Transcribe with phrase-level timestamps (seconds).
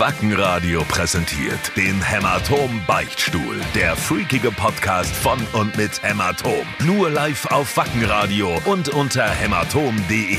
[0.00, 3.60] Wackenradio präsentiert den Hämatom Beichtstuhl.
[3.74, 6.66] Der freakige Podcast von und mit Hämatom.
[6.86, 10.38] Nur live auf Wackenradio und unter hämatom.de.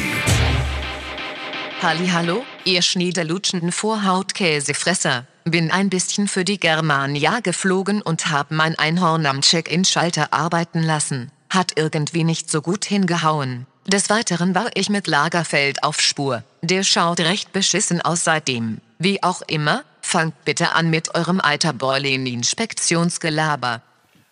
[1.84, 5.28] Hallo, ihr schniederlutschenden Vorhautkäsefresser.
[5.44, 11.32] Bin ein bisschen für die Germania geflogen und hab mein Einhorn am Check-in-Schalter arbeiten lassen.
[11.52, 13.68] Hat irgendwie nicht so gut hingehauen.
[13.86, 16.42] Des Weiteren war ich mit Lagerfeld auf Spur.
[16.64, 18.82] Der schaut recht beschissen aus seitdem.
[19.04, 23.82] Wie auch immer, fangt bitte an mit eurem alter Borlin-Inspektionsgelaber.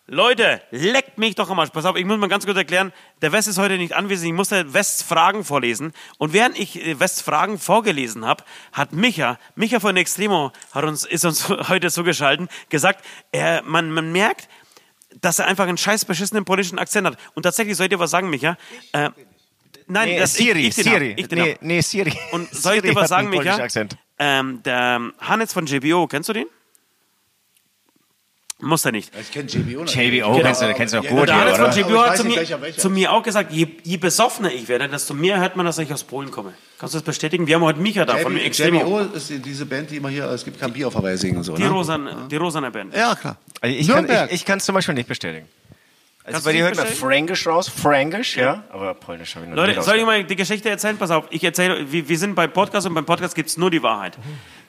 [0.06, 1.72] Leute, leckt mich doch am Arsch.
[1.72, 2.94] Pass auf, ich muss mal ganz kurz erklären,
[3.24, 5.92] der West ist heute nicht anwesend, ich musste Wests Fragen vorlesen.
[6.20, 11.04] Und während ich äh, Wests Fragen vorgelesen habe, hat Micha, Micha von Extremo, hat uns,
[11.04, 14.50] ist uns heute so geschalten, gesagt, er, man, man merkt,
[15.20, 17.18] dass er einfach einen scheiß beschissenen polnischen Akzent hat.
[17.34, 18.56] Und tatsächlich soll ich dir was sagen, Micha.
[18.92, 19.10] Äh,
[19.88, 21.10] nein, Nee, das, Siri, ich, ich den Siri.
[21.10, 22.14] Hab, ich den nee, nee, Siri.
[22.34, 23.56] Und soll ich Siri dir was sagen, Micha?
[23.56, 23.98] Akzent.
[24.20, 26.46] Ähm, der Hannes von JBO, kennst du den?
[28.62, 29.14] Muss er nicht.
[29.18, 29.96] Ich kenne JBO noch.
[29.96, 32.28] JBO kennst du, kennst du doch Ja, gut, Der ja, Hannes von JBO hat zu
[32.28, 35.66] nicht, mir, zu mir auch gesagt, je, je besoffener ich werde, desto mehr hört man,
[35.66, 36.54] dass ich aus Polen komme.
[36.78, 37.48] Kannst du das bestätigen?
[37.48, 38.80] Wir haben heute Micha da von JB, Extremo.
[38.82, 41.38] JBO ist die- diese Band, die immer hier, es gibt kein Bier auf Hawaii singen
[41.38, 41.56] und so.
[41.56, 41.70] Die, ne?
[41.70, 42.94] Rosan, die Rosane Band.
[42.94, 43.38] Ja, klar.
[43.62, 44.28] Also ich kann Nürnberg.
[44.30, 45.48] ich, ich kann's zum Beispiel nicht bestätigen.
[46.34, 46.86] Also Kannst bei dir hört man?
[46.86, 50.36] Fränkisch raus, Fränkisch, ja, aber Polnisch habe ich noch Leute, nicht soll ich mal die
[50.36, 50.98] Geschichte erzählen?
[50.98, 53.72] Pass auf, ich erzähle, wir, wir sind beim Podcast und beim Podcast gibt es nur
[53.72, 54.18] die Wahrheit.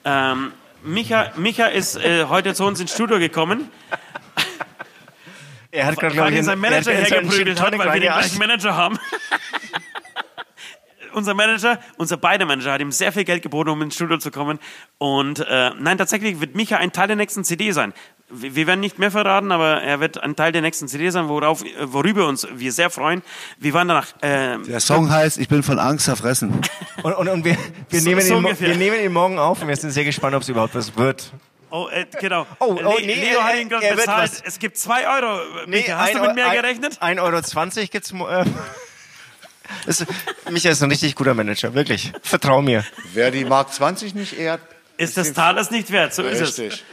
[0.03, 3.69] Ähm, Micha, Micha ist äh, heute zu uns ins Studio gekommen,
[5.73, 7.77] Er hat gerade, glaub weil ich, ihn sein einen- Manager er hat seinen hergeprügelt hat,
[7.77, 8.99] weil wir den gleichen Manager haben.
[11.13, 14.31] unser Manager, unser beider Manager hat ihm sehr viel Geld geboten, um ins Studio zu
[14.31, 14.59] kommen.
[14.97, 17.93] Und äh, nein, tatsächlich wird Micha ein Teil der nächsten CD sein.
[18.33, 21.27] Wir wir werden nicht mehr verraten, aber er wird ein Teil der nächsten CD sein,
[21.27, 23.21] worauf, äh, worüber uns wir sehr freuen.
[23.59, 26.61] Wir waren danach äh, Der Song heißt Ich bin von Angst zerfressen.
[27.03, 27.57] Und, und, und wir,
[27.89, 28.69] wir, So- nehmen so ihn, ungefähr.
[28.69, 31.31] wir nehmen ihn morgen auf und wir sind sehr gespannt, ob es überhaupt was wird.
[31.71, 32.45] Oh, äh, genau.
[32.59, 34.31] Oh, oh, nee, Leo hat er- ihn gerade er wird bezahlt.
[34.31, 34.41] was.
[34.45, 35.39] Es gibt zwei Euro.
[35.67, 37.01] Micha, hast ein du mit mehr ein- gerechnet?
[37.01, 38.13] 1,20 Euro 20 gibt's.
[38.13, 38.45] mo- Äh,
[39.87, 40.05] ist,
[40.51, 42.11] Micha ist ein richtig guter Manager, wirklich.
[42.21, 42.85] Vertrau mir.
[43.13, 44.61] Wer die Mark 20 nicht ehrt,
[44.97, 46.13] Ist das Talers nicht wert?
[46.13, 46.83] So ist es.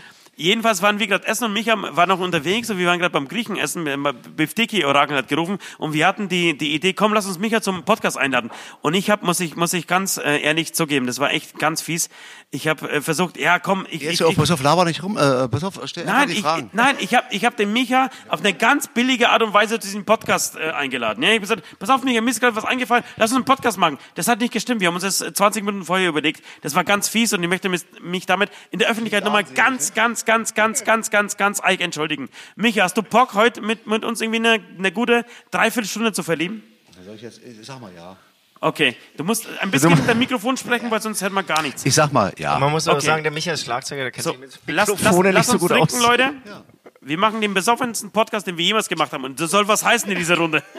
[0.41, 3.27] Jedenfalls waren wir gerade essen und Micha war noch unterwegs und wir waren gerade beim
[3.27, 3.89] Griechen essen.
[4.37, 7.83] Biftiki Orakel hat gerufen und wir hatten die, die Idee, komm, lass uns Micha zum
[7.83, 8.53] Podcast einladen.
[8.81, 11.83] Und ich habe, muss ich, muss ich ganz äh, ehrlich zugeben, das war echt ganz
[11.83, 12.09] fies.
[12.51, 15.03] Ich habe äh, versucht, ja, komm, ich, jetzt ich, auf, ich pass auf, laber nicht
[15.03, 16.71] rum, äh, pass auf, stell Nein, die ich, Fragen.
[16.73, 19.87] nein, ich habe ich hab den Micha auf eine ganz billige Art und Weise zu
[19.87, 21.23] diesem Podcast äh, eingeladen.
[21.23, 23.45] Ja, ich habe gesagt, pass auf, Micha, mir ist gerade was eingefallen, lass uns einen
[23.45, 23.99] Podcast machen.
[24.15, 26.43] Das hat nicht gestimmt, wir haben uns das äh, 20 Minuten vorher überlegt.
[26.63, 30.25] Das war ganz fies und ich möchte mich damit in der Öffentlichkeit nochmal ganz, ganz,
[30.25, 32.31] ganz, ganz, ganz, ganz, ganz eig entschuldigen.
[32.57, 36.63] Micha, hast du Bock, heute mit, mit uns irgendwie eine, eine gute Dreiviertelstunde zu verlieben?
[37.05, 38.17] Soll ich jetzt, ich sag mal ja.
[38.61, 41.85] Okay, du musst ein bisschen mit dem Mikrofon sprechen, weil sonst hört man gar nichts.
[41.87, 42.59] Ich sag mal ja.
[42.59, 43.07] Man muss aber Okay.
[43.07, 45.47] sagen, der Micha ist Schlagzeuger, der kennt So, sich mit lass, lass, Mikrofone lass nicht
[45.47, 46.03] so uns gut trinken, aus.
[46.03, 46.35] Leute.
[47.01, 49.25] Wir machen den besoffensten Podcast, den wir jemals gemacht haben.
[49.25, 50.63] Und das soll was heißen in dieser Runde.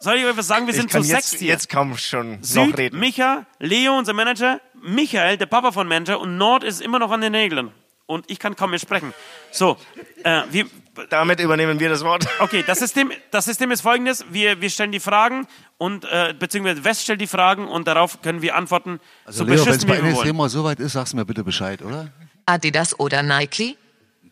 [0.00, 0.66] Soll ich euch was sagen?
[0.66, 1.48] Wir Ich sind zu sechs jetzt, hier.
[1.48, 2.98] jetzt kaum schon noch Süd, reden.
[3.00, 7.22] Micha, Leo, unser Manager, Michael, der Papa von Manager und Nord ist immer noch an
[7.22, 7.70] den Nägeln.
[8.06, 9.14] Und ich kann kaum mehr sprechen.
[9.50, 9.78] So,
[10.24, 10.66] äh, wir,
[11.08, 12.26] Damit übernehmen wir das Wort.
[12.38, 14.24] okay, das System, das System ist folgendes.
[14.30, 15.46] Wir, wir stellen die Fragen
[15.78, 19.64] und, äh, beziehungsweise West stellt die Fragen und darauf können wir antworten, Also so Leo,
[19.64, 22.12] wenn es bei NSC mal so weit ist, sagst du mir bitte Bescheid, oder?
[22.46, 23.76] Adidas oder Nike?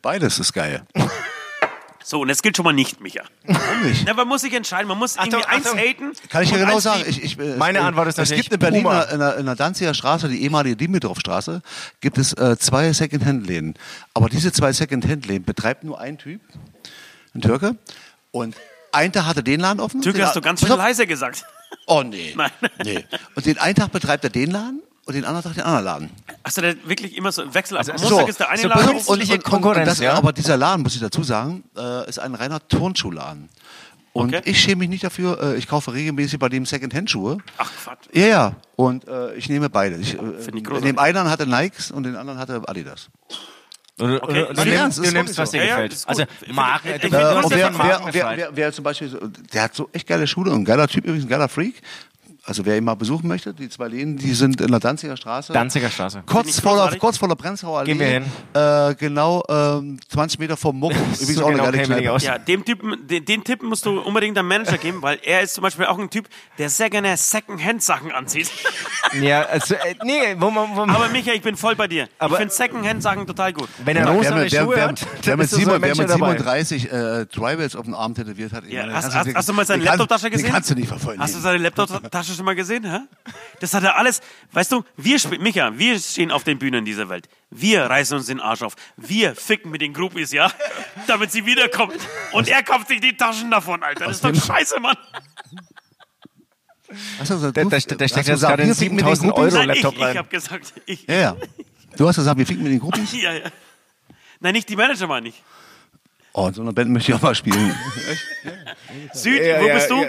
[0.03, 0.85] Beides ist geil.
[2.05, 3.23] So, und das gilt schon mal nicht, Micha.
[3.47, 4.05] Warum nicht?
[4.07, 4.89] Na, man muss sich entscheiden.
[4.89, 5.79] Man muss irgendwie Achtung, eins Achtung.
[5.79, 6.13] haten.
[6.29, 7.05] Kann ich dir genau eins sagen.
[7.07, 9.03] Ich, ich, es- Meine äh, Antwort ist Es natürlich gibt in Berlin Puma.
[9.03, 11.63] in der, in der Danziger Straße, die ehemalige Dimitrovstraße,
[12.01, 13.75] gibt es äh, zwei Second-Hand-Läden.
[14.15, 16.41] Aber diese zwei Second-Hand-Läden betreibt nur ein Typ,
[17.35, 17.77] ein Türke.
[18.31, 18.57] Und
[18.93, 20.03] ein Tag hat er den Laden offen.
[20.03, 21.45] Türke hast du ganz schön leise gesagt.
[21.87, 22.35] Oh nee.
[22.37, 22.51] Nein.
[22.85, 23.05] nee.
[23.35, 26.11] Und den einen Tag betreibt er den Laden und den anderen Tag den anderen Laden.
[26.45, 27.77] Hast du da wirklich immer so einen Wechsel?
[27.77, 28.85] Am Also, Montag so, ist der eine so Laden.
[28.97, 30.15] auf, Künstliche Konkurrenz, das, ja?
[30.15, 33.49] Aber dieser Laden, muss ich dazu sagen, äh, ist ein reiner Turnschuhladen.
[34.15, 34.43] Und Okay.
[34.51, 37.39] ich schäme mich nicht dafür, äh, ich kaufe regelmäßig bei dem Second-Hand-Schuhe.
[37.57, 38.07] Ach, Quatsch.
[38.13, 38.57] Ja, ja.
[38.77, 39.97] Und äh, ich nehme beide.
[39.97, 40.83] Ich, äh, ich in großartig.
[40.91, 43.09] dem einen hatte Nikes und den anderen hatte Adidas.
[43.97, 44.47] Du, Okay.
[44.55, 45.93] du, nimmst, du nimmst, was dir Ja, ja, gefällt.
[45.93, 46.25] das ist Also.
[46.53, 49.19] Marken, und ja wer, wer, wer, wer, zum Beispiel, so,
[49.53, 51.81] der hat so echt geile Schuhe und ein geiler Typ übrigens, ein geiler Freak.
[52.45, 55.53] Also wer ihn mal besuchen möchte, die zwei Läden, die sind in der Danziger Straße.
[55.53, 56.25] Danziger Straße.
[56.27, 57.93] Kurz vor, der, kurz vor der Prenzlauer Allee.
[57.95, 58.25] Gehen wir hin.
[58.53, 60.91] Äh, genau ähm, 20 Meter vom Muck.
[61.21, 62.13] Übrigens So auch eine genau geile wir nicht Kneipe.
[62.13, 62.25] aus.
[62.25, 65.55] Ja, dem Typen, den, den Tipp musst du unbedingt deinem Manager geben, weil er ist
[65.55, 66.29] zum Beispiel auch ein Typ,
[66.59, 68.51] der sehr gerne Secondhand-Sachen anzieht.
[69.21, 72.09] Ja, also, äh, nee, wo man, wo man Aber Micha, ich bin voll bei dir.
[72.19, 73.69] Aber- ich finde Secondhand-Sachen total gut.
[73.85, 75.99] wenn er Wer, rosa wer, Schuhe wer, hat, wer, mit so Simon, ein wer Mensch
[75.99, 76.31] mit dabei.
[76.31, 79.67] 37 äh, Tribals auf dem Arm tätowiert hat, Ja, hast- du hast- hast du mal
[79.67, 80.51] seine Laptoptasche gesehen?
[80.51, 81.21] Kannst du nicht verfolgen.
[81.21, 83.01] Hast du seine Laptop-Tasche du schon mal gesehen, hä?
[83.61, 84.21] Das hat er alles,
[84.53, 87.29] weißt du, wir spielen, Micha, wir stehen auf den Bühnen dieser Welt.
[87.51, 88.75] Wir reißen uns den Arsch auf.
[88.97, 90.51] Wir ficken mit den Groupies, ja?
[91.07, 91.93] Damit sie wiederkommen.
[92.33, 94.07] Und er kauft sich die Taschen davon, Alter.
[94.07, 94.97] Das ist doch scheiße, Mann.
[97.19, 98.97] Hast du gesagt, Da, du- da, da hast steckt jetzt gesagt, gerade ein wir ficken
[98.97, 99.55] mit den 7000 Groupies?
[99.55, 100.19] Euro Nein, ich, Laptop ich rein.
[100.19, 101.37] hab gesagt, ich, Ja, ja.
[101.97, 103.13] Du hast gesagt, wir ficken mit den Groupies?
[103.23, 103.45] ja, ja.
[104.41, 105.43] Nein, nicht die Manager, meine ich.
[106.35, 107.75] Oh, in so einer Band möchte ich auch mal spielen.
[109.13, 110.03] Süd, Ja, wo ja, bist du?
[110.03, 110.09] ja,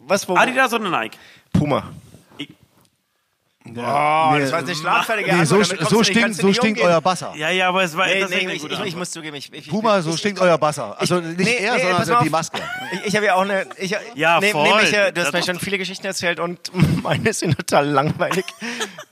[0.00, 0.34] was, wo?
[0.36, 1.16] Adidas oder Nike?
[1.52, 1.90] Puma.
[2.38, 2.48] Ich-
[3.66, 3.76] Oh, das
[4.52, 7.34] war jetzt eine schlagfertige Nee, so, so stinkt, so stinkt euer Basser.
[7.36, 9.68] Ja, ja, aber es war Nee, das nee, ich, ich, ich muss zugeben, ich, ich,
[9.68, 10.98] Puma, so ich, stinkt ich, euer Basser.
[10.98, 12.30] Also nicht Nee, er, nee, sondern also die.
[12.30, 12.58] Maske.
[12.94, 13.66] Ich, ich habe ja auch eine.
[13.76, 14.66] Ich, Ja, nee, voll.
[14.66, 18.46] Nee, Micha, du hast mir schon viele Geschichten erzählt und meine sind total langweilig.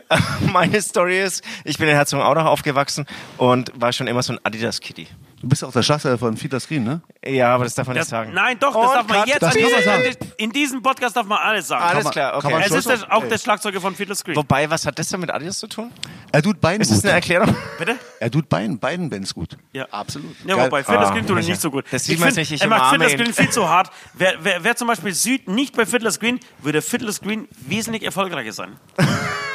[0.53, 3.07] meine Story ist, ich bin in Herzogenaurach aufgewachsen
[3.37, 5.07] und war schon immer so ein Adidas-Kitty.
[5.41, 7.01] Du bist auch der Schlagzeuger von Feeder Screen, ne?
[7.25, 8.33] Ja, aber das darf man Das, nicht sagen.
[8.35, 9.41] nein, doch, das Und darf man jetzt.
[9.41, 10.17] Das an kann man sagen.
[10.37, 11.85] In diesem Podcast darf man alles sagen.
[11.85, 12.65] Alles man- klar, kann okay.
[12.67, 14.35] es ist der, auch der Schlagzeuger von Fiddler Screen.
[14.35, 15.93] Wobei, was hat das denn mit Adidas zu tun?
[16.33, 17.05] Er tut beiden Ist das gut.
[17.07, 17.55] eine Erklärung?
[17.79, 17.97] Bitte?
[18.19, 19.57] Er tut beiden, beiden Bands gut.
[19.73, 19.87] Ja.
[19.91, 20.35] Absolut.
[20.45, 20.67] Ja, Geil.
[20.67, 21.85] wobei Fiddler Ah, Screen tut er nicht so gut.
[21.91, 23.33] Das sieht man nicht, ich er macht umarme Fiddler ihn.
[23.33, 23.91] Screen viel zu hart.
[24.15, 28.53] Wer, wer, wer zum Beispiel Süd nicht bei Fiddler Screen, würde Fiddler Screen wesentlich erfolgreicher
[28.53, 28.73] sein.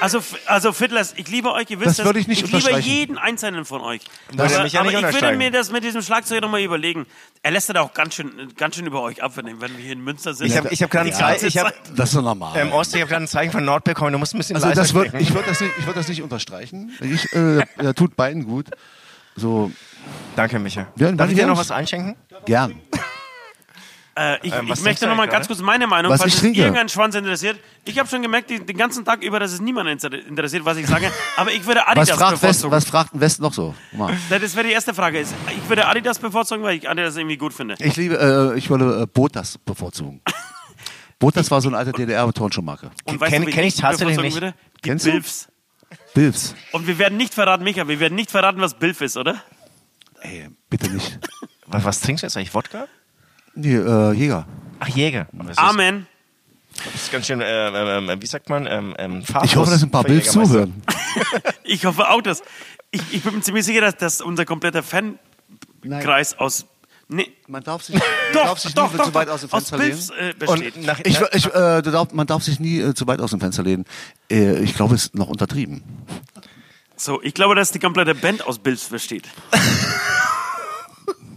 [0.04, 3.18] Also, also Fiddlers, ich liebe euch, ihr wisst Das würde ich nicht ich liebe jeden
[3.18, 4.02] einzelnen von euch.
[4.30, 7.06] Würde aber aber nicht ich würde mir das mit diesem Schlagzeug nochmal überlegen.
[7.42, 9.92] Er lässt da auch ganz schön, ganz schön über euch ab, wenn wenn wir hier
[9.94, 10.48] in Münster sind.
[10.48, 11.48] Ich habe ich hab gerade ein Zeichen.
[11.48, 11.74] Ich hab.
[11.96, 12.58] Das ist doch normal.
[12.58, 14.14] ähm, Ost, ich habe gerade ein Zeichen von Nord bekommen.
[14.14, 16.22] Du musst ein bisschen also das wird, ich würde das, nicht- ich würd das nicht
[16.22, 16.92] unterstreichen.
[17.02, 18.68] Ich, äh, er tut beiden gut.
[19.36, 19.72] So,
[20.36, 20.88] Danke, Micha.
[20.96, 22.16] Ja, Darf ich dir noch was einschenken?
[22.46, 22.80] gern.
[24.16, 26.22] Äh, ich, Ähm, was ich möchte du noch mal eigentlich ganz kurz meine Meinung, Was
[26.22, 27.60] falls es irgendeinen Schwanz interessiert.
[27.86, 30.78] Ich habe schon gemerkt, die, den ganzen Tag über, dass es niemanden inter- interessiert, was
[30.78, 31.12] ich sage.
[31.38, 32.72] Aber ich würde Was Adidas fragt, West, bevorzugen.
[32.72, 33.74] was fragt West noch so?
[33.92, 34.16] Mal.
[34.30, 35.20] Das wäre die erste Frage.
[35.20, 37.76] Ist, ich würde Adidas bevorzugen, weil ich Adidas irgendwie gut finde.
[37.80, 40.22] Ich liebe, äh, ich würde äh, Botas bevorzugen.
[41.20, 42.92] Botas war so eine alte DDR-Turnschuhmarke.
[43.06, 44.34] Und Kenn- ich tatsächlich nicht.
[44.36, 44.54] Würde?
[44.78, 45.12] Die Kennst du?
[45.12, 45.48] Bilfs.
[46.14, 46.56] Bilfs.
[46.72, 49.42] Und wir werden nicht verraten, Micha, wir werden nicht verraten, was Bilf ist, oder?
[50.22, 51.20] Ey, bitte nicht.
[51.66, 52.54] Was, was trinkst du jetzt eigentlich?
[52.54, 52.88] Wodka?
[53.56, 54.48] Nee, äh, Jäger.
[54.80, 55.28] Ach, Jäger.
[55.34, 56.08] Das ist, Amen.
[56.86, 59.84] Das ist ganz schön, äh, ähm, ähm, wie sagt man, ähm, ähm, Ich hoffe, dass
[59.84, 60.32] ein paar Jägermeister.
[60.46, 60.82] zuhören.
[61.64, 62.42] Ich hoffe auch, dass.
[62.92, 66.66] Ich, ich bin mir ziemlich sicher, dass, dass unser kompletter Fankreis aus.
[67.08, 68.04] Nee, Man darf sich, man
[68.34, 69.92] doch, darf sich doch, nie doch, zu weit aus dem Fenster lehnen.
[69.92, 70.46] Bilfs äh.
[70.48, 73.40] Und nach, Ich, ich, äh, darf, man darf sich nie äh, zu weit aus dem
[73.40, 73.86] Fenster lehnen.
[74.32, 75.84] Äh, ich glaube, es ist noch untertrieben.
[76.96, 79.28] So, ich glaube, dass die komplette Band aus Bilfs besteht.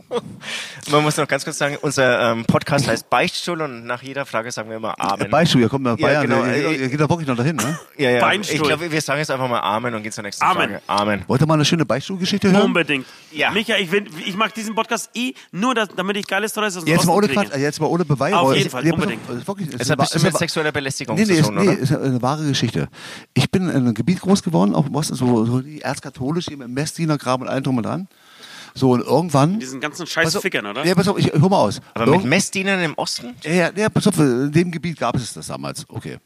[0.91, 4.51] man muss noch ganz kurz sagen, unser ähm, Podcast heißt Beichtstuhl und nach jeder Frage
[4.53, 5.31] sagen wir immer Amen.
[5.31, 7.37] Beispiel, ihr kommt nach Ja, Bayern, genau, ihr, ihr, äh, ihr geht da wirklich noch
[7.37, 7.79] dahin, ne?
[7.99, 8.21] ja, ja.
[8.21, 8.57] Beinstuhl.
[8.57, 10.69] Ich glaube, wir sagen jetzt einfach mal Amen und gehen zur nächsten Amen.
[10.71, 10.83] Frage.
[10.87, 11.25] Amen.
[11.27, 12.63] Wollt ihr mal eine schöne Beichtstuhlgeschichte hören?
[12.63, 13.07] Unbedingt.
[13.33, 13.51] Ja.
[13.51, 16.93] Micha, ich, ich mache diesen Podcast eh nur, dass, damit ich geile Stories aus dem
[16.93, 17.41] Jetzt mal ohne kriege.
[17.43, 18.33] Quatsch, äh, jetzt mal ohne Beweis.
[18.35, 19.21] Auf jeden es- Fall, unbedingt.
[19.29, 21.69] es ist wirklich, Es ist hat bestimmt mit sexueller Belästigung Nee, nee, zu tun, nee,
[21.69, 21.79] oder?
[21.79, 22.89] ist eine wahre Geschichte.
[23.35, 26.73] Ich bin in einem Gebiet groß geworden, auch im Osten, so, so die erzkatholisch, im
[26.73, 28.09] Messdienergraben und allem drum und dran.
[28.77, 29.59] So, und irgendwann.
[29.59, 30.85] Diesen ganzen scheiß auf- Fickern, oder?
[30.85, 31.81] Ja, pass auf, ich hör mal aus.
[31.95, 33.35] Aber mit Irgend- Messdienern im Osten?
[33.43, 35.85] Ja, ja, ja, pass auf, in dem Gebiet gab es das damals.
[35.89, 36.19] Okay.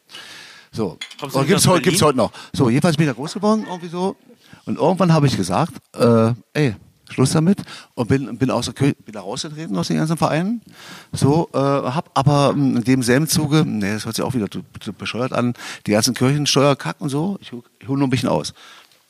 [0.73, 0.99] So.
[1.21, 2.33] Kommst Und nicht gibt's, heute, gibt's heute noch.
[2.53, 4.17] So, jedenfalls bin ich da groß geworden, irgendwie so.
[4.67, 6.75] Und irgendwann habe ich gesagt, äh, ey,
[7.09, 7.59] Schluss damit.
[7.95, 10.61] Und bin, bin, aus der Kirche, bin da rausgetreten aus den ganzen Vereinen.
[11.13, 14.61] So, äh, hab aber ähm, in demselben Zuge, nee, das hört sich auch wieder zu,
[14.81, 15.55] zu bescheuert an,
[15.87, 18.55] die ganzen Kirchensteuerkack und so, ich, hol- ich hole nur ein bisschen aus.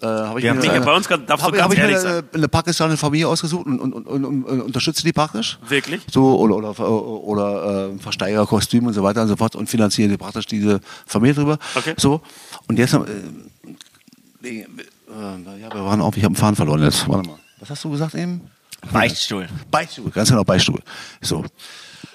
[0.03, 1.79] Äh, hab ich Ja, mir, Micha, äh, bei uns darfst du hab, ganz hab ich
[1.79, 2.25] mir ehrlich eine, sein.
[2.33, 5.59] eine pakistanische Familie ausgesucht und, und, und, und, unterstütze die praktisch.
[5.69, 6.03] Wirklich?
[6.11, 10.17] So, oder, oder, oder äh, Versteiger, Kostüm und so weiter und so fort und finanziere
[10.17, 11.59] praktisch diese Familie drüber.
[11.75, 11.95] Okay.
[11.99, 12.23] So,
[12.67, 14.67] und jetzt, äh, äh,
[15.61, 17.07] ja, wir waren auf, ich habe einen Faden verloren jetzt.
[17.07, 17.39] Warte mal.
[17.59, 18.41] Was hast du gesagt eben?
[18.91, 19.49] Beichtstuhl.
[19.71, 20.81] Beichtstuhl, ganz genau, Beichtstuhl.
[21.21, 21.45] So.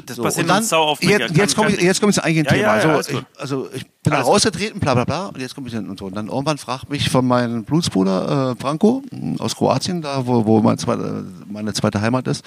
[0.06, 1.18] Das So, passiert und dann, sau Micha.
[1.20, 2.78] jetzt, jetzt komme ich, jetzt komme ich zum eigentlichen Ja, Thema.
[2.78, 4.34] ja, ja, alles also, ich, also ich bin da Alles gut.
[4.36, 6.06] rausgetreten, bla bla bla, und jetzt komme ich hin und so.
[6.06, 10.46] Und dann irgendwann fragt mich von meinem Blutsbruder äh, Franco mh, aus Kroatien, da wo,
[10.46, 12.44] wo mein zweite, meine zweite Heimat ist,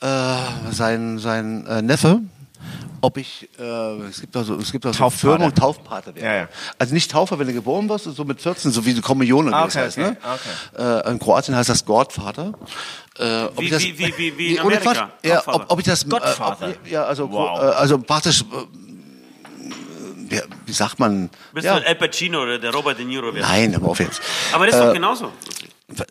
[0.00, 0.06] äh,
[0.72, 2.20] sein, sein äh, Neffe,
[3.00, 3.62] ob ich, äh,
[4.08, 5.20] es gibt da so, es gibt da so Taufpate.
[5.36, 6.24] Firmung, Taufpate werden.
[6.24, 6.48] Ja, ja.
[6.78, 9.62] Also nicht Taufer, wenn du geboren wirst, so mit 14, so wie die Kommunion Ah,
[9.62, 9.98] wie das okay, heißt.
[9.98, 11.02] okay, Ne?
[11.04, 12.52] Äh, in Kroatien heißt das Gottvater.
[13.18, 15.08] Äh, ob Wie- ich das, wie- wie- wie- wie in Amerika, Quatsch.
[15.24, 17.58] Ja, ob, ob ich das, äh, ob, ja, also, Wow.
[17.60, 18.44] äh, also praktisch, äh,
[20.66, 21.30] wie sagt man?
[21.54, 23.26] Bist ja, du Al Pacino oder der Robert De Niro?
[23.32, 23.40] werden?
[23.40, 24.20] Nein, aber auf jetzt.
[24.52, 25.32] Aber das ist doch Äh, genauso.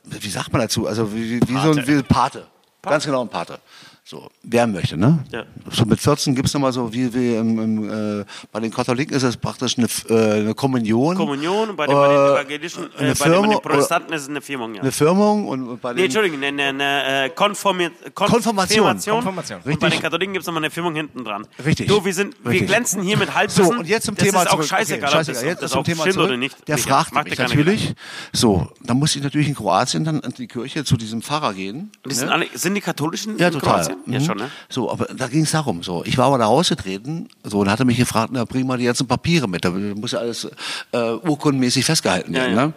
[0.05, 0.87] Wie sagt man dazu?
[0.87, 2.47] Also wie, wie, wie so ein wie Pate.
[2.81, 3.59] Ganz genau ein Pate.
[4.07, 5.25] So, wer möchte, ne?
[5.31, 5.45] Ja.
[5.71, 9.17] So mit 14 gibt's noch nochmal so, wie, wie im, im, äh, bei den Katholiken
[9.17, 11.15] ist es praktisch eine, äh, eine Kommunion.
[11.17, 14.13] Kommunion und bei den, bei den Äh, evangelischen, äh, eine bei, den, bei den Protestanten
[14.13, 14.81] ist es eine Firmung, ja.
[14.83, 18.85] Eine Firmung und bei Nee, den Entschuldigung, eine, eine, eine äh, Konformi Kon Konfirmation.
[18.85, 19.57] Konfirmation.
[19.57, 19.89] Und bei Richtig.
[19.93, 21.47] den Katholiken gibt es nochmal eine Firmung hinten dran.
[21.65, 21.87] Richtig.
[21.87, 22.67] Du, wir, sind, wir Richtig.
[22.67, 23.65] glänzen hier mit Halbwissen.
[23.65, 24.67] So, und jetzt zum das Thema ist auch zurück.
[24.67, 25.41] scheißegal, okay, scheißegal.
[25.41, 26.27] das, Jetzt das zum auch Thema stimmt zurück.
[26.27, 26.67] oder nicht.
[26.67, 27.57] Der mach mich Gedanken.
[27.57, 27.95] natürlich.
[28.33, 31.91] So, dann musste ich natürlich in Kroatien dann in die Kirche zu diesem Pfarrer gehen.
[32.07, 32.33] Die sind, ne?
[32.33, 33.73] alle, sind die katholischen Ja, in total.
[33.81, 33.94] Kroatien?
[34.05, 34.25] Ja, Mhm.
[34.25, 34.51] schon, ne?
[34.69, 35.83] So, aber da ging es darum.
[35.83, 38.85] So, ich war aber da rausgetreten, so und hatte mich gefragt, na, bring mal die
[38.85, 39.65] ganzen Papiere mit.
[39.65, 40.47] Da muss ja alles
[40.91, 42.55] äh, urkundenmäßig festgehalten Ja, werden.
[42.55, 42.65] ja.
[42.67, 42.73] Ne?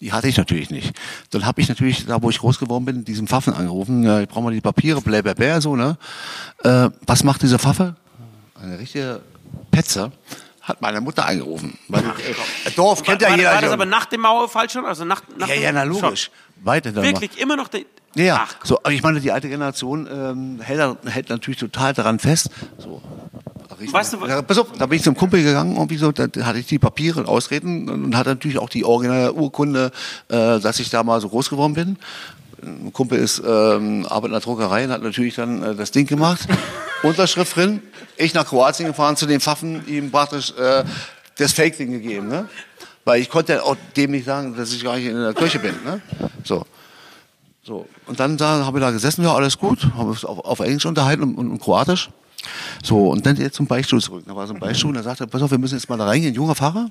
[0.00, 0.92] Die hatte ich natürlich nicht.
[1.30, 4.02] Dann habe ich natürlich, da wo ich groß geworden bin, diesen Pfaffen angerufen.
[4.02, 5.96] Ja, ich brauche mal die Papiere, blablabla, so, ne?
[6.62, 7.94] Äh, was macht dieser Pfaffe?
[8.60, 9.20] Eine richtige
[9.70, 10.12] Petze.
[10.60, 11.78] Hat meine Mutter angerufen.
[11.88, 13.48] Weil, äh, Dorf kennt ja war, jeder.
[13.50, 13.72] war das schon.
[13.74, 14.84] aber nach dem Mauerfall schon?
[14.84, 16.00] Also nach, nach ja, ja, na schon.
[16.02, 16.30] logisch.
[16.62, 17.12] Weiter dann mal.
[17.20, 17.84] Wirklich, immer noch den.
[18.14, 18.46] Ja.
[18.46, 22.50] Ach, so, aber ich meine, die alte Generation ähm, hält, hält natürlich total daran fest.
[22.78, 23.02] So.
[23.90, 26.24] Weißt du, was- ja, pass auf, da bin ich zum Kumpel gegangen, irgendwie so, da
[26.46, 29.90] hatte ich die Papiere und Ausreden und hatte natürlich auch die originale Urkunde,
[30.28, 31.96] äh, dass ich da mal so groß geworden bin.
[32.62, 36.06] Ein Kumpel ist ähm, arbeitet in der Druckerei und hat natürlich dann äh, das Ding
[36.06, 36.40] gemacht.
[37.02, 37.82] Unterschrift drin.
[38.16, 40.84] Ich nach Kroatien gefahren zu den Pfaffen, ihm praktisch äh,
[41.36, 42.28] das Fake-Ding gegeben.
[42.28, 42.48] Ne?
[43.04, 45.58] Weil ich konnte ja auch dem nicht sagen, dass ich gar nicht in der Kirche
[45.58, 45.74] bin.
[45.84, 46.00] Ne?
[46.44, 46.64] So.
[47.64, 50.60] So, und dann da, habe ich da gesessen, ja, alles gut, haben uns auf, auf
[50.60, 52.10] Englisch unterhalten und, und, und Kroatisch.
[52.82, 54.24] So, und dann jetzt zum Beichtstuhl zurück.
[54.26, 55.96] Da war so ein Beichtstuhl und da sagte er, pass auf, wir müssen jetzt mal
[55.96, 56.90] da reingehen, ein junger Fahrer.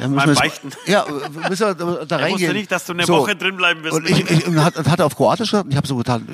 [0.00, 0.70] Ja, müssen Mal wir jetzt- beichten.
[0.86, 2.40] Ja, wir müssen da, da Er reingehen.
[2.40, 3.94] wusste nicht, dass du eine Woche drin bleiben wirst.
[3.94, 6.26] Und, ich, ich, und hat, hat er auf Kroatisch gesagt, ich habe so getan,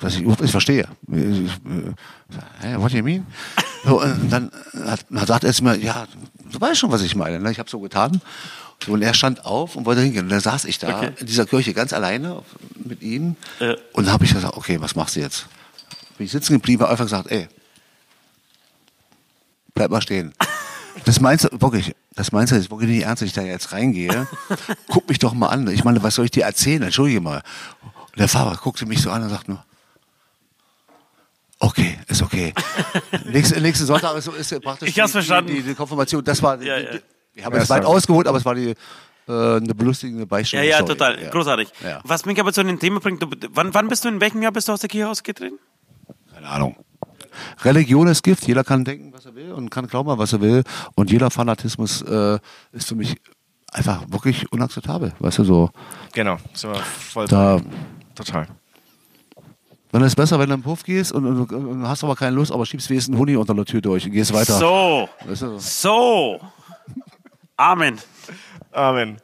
[0.00, 0.88] dass ich nicht verstehe.
[1.12, 3.24] Ich, ich, äh, what do you mean?
[3.84, 4.50] So, und dann
[4.84, 6.06] hat, dann sagt er mir, ja,
[6.50, 7.38] du weißt schon, was ich meine.
[7.38, 7.52] Ne?
[7.52, 8.20] Ich habe so getan.
[8.84, 10.24] So, und er stand auf und wollte hingehen.
[10.24, 11.12] Und dann saß ich da Okay.
[11.18, 12.42] in dieser Kirche ganz alleine
[12.76, 13.36] mit ihm.
[13.58, 13.74] Ja.
[13.92, 15.46] Und dann habe ich gesagt, okay, was machst du jetzt?
[16.18, 17.48] Bin ich sitzen geblieben, habe einfach gesagt, ey,
[19.74, 20.32] bleib mal stehen.
[21.04, 23.70] Das meinst du wirklich, das meinst du jetzt wirklich nicht ernst, dass ich da jetzt
[23.72, 24.26] reingehe?
[24.88, 25.68] Guck mich doch mal an.
[25.68, 26.82] Ich meine, was soll ich dir erzählen?
[26.82, 27.42] Entschuldige mal.
[27.82, 29.62] Und der Fahrer guckte mich so an und sagt nur,
[31.60, 32.54] okay, ist okay.
[33.26, 35.50] nächsten, nächsten Sonntag ist, ist praktisch Ich die, verstanden.
[35.50, 36.24] Die, die, die Konfirmation.
[36.24, 36.98] Das war, Ja, ja.
[37.36, 40.62] Die, ich habe es weit ausgeholt, aber es war die, äh, eine belustigende ja, Beispiel.
[40.64, 41.16] ja, total.
[41.30, 41.68] Großartig.
[41.84, 42.00] Ja.
[42.04, 44.52] Was mich aber zu dem Thema bringt, du, wann, wann bist du, in welchem Jahr
[44.52, 45.58] bist du aus der Kirche ausgetreten?
[46.32, 46.76] Keine Ahnung.
[47.64, 48.46] Religion ist Gift.
[48.46, 50.62] Jeder kann denken, was er will und kann glauben, was er will.
[50.94, 52.38] Und jeder Fanatismus äh,
[52.72, 53.16] ist für mich
[53.72, 55.12] einfach wirklich unakzeptabel.
[55.18, 55.70] Weißt du, so.
[56.12, 57.60] Genau, so voll Da,
[58.14, 58.46] total.
[59.92, 62.16] dann ist es besser, wenn du in den Puff gehst und, und, und hast aber
[62.16, 64.54] keine Lust, aber schiebst wenigstens einen Huni unter der Tür durch und gehst weiter.
[64.58, 66.40] So, Weißt du, so.
[67.56, 67.98] Amen.
[68.72, 69.18] Amen.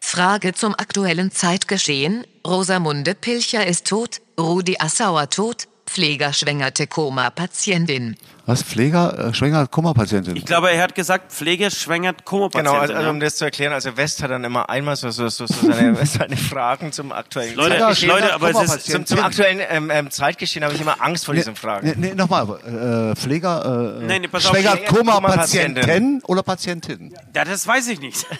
[0.00, 2.24] Frage zum aktuellen Zeitgeschehen.
[2.46, 8.16] Rosamunde Pilcher ist tot, Rudi Assauer tot, Pfleger schwängerte Koma-Patientin.
[8.46, 8.62] Was?
[8.62, 10.36] Pfleger, äh, Schwänger, Kummerpatientin.
[10.36, 12.80] Ich glaube, er hat gesagt, Pflege schwängert Genau, Koma-Patienten.
[12.80, 15.46] also, also um das zu erklären, also West hat dann immer einmal so, so, so,
[15.46, 18.10] so seine, seine Fragen zum aktuellen Leute, Zeitgeschehen.
[18.12, 21.34] Leute, aber es ist zum, zum aktuellen ähm, ähm, Zeitgeschehen habe ich immer Angst vor
[21.34, 21.88] diesen Fragen.
[21.88, 26.22] Nee, nee, nochmal, äh, Pfleger, äh, Nee, nee, pass auf, Schwänger, Pfleger, Kummerpatientin Kummerpatientin.
[26.26, 27.14] oder Patientin?
[27.34, 28.26] Ja, das weiß ich nicht.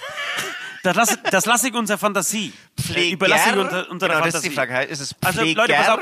[0.82, 2.52] Das lasse, das lasse ich unserer Fantasie.
[2.90, 4.72] Überlasse ich unter, unter genau, der das ist die Fantasie.
[4.74, 4.84] Frage.
[4.90, 5.62] Ist es Also Pfleger?
[5.62, 6.00] Leute, pass auf.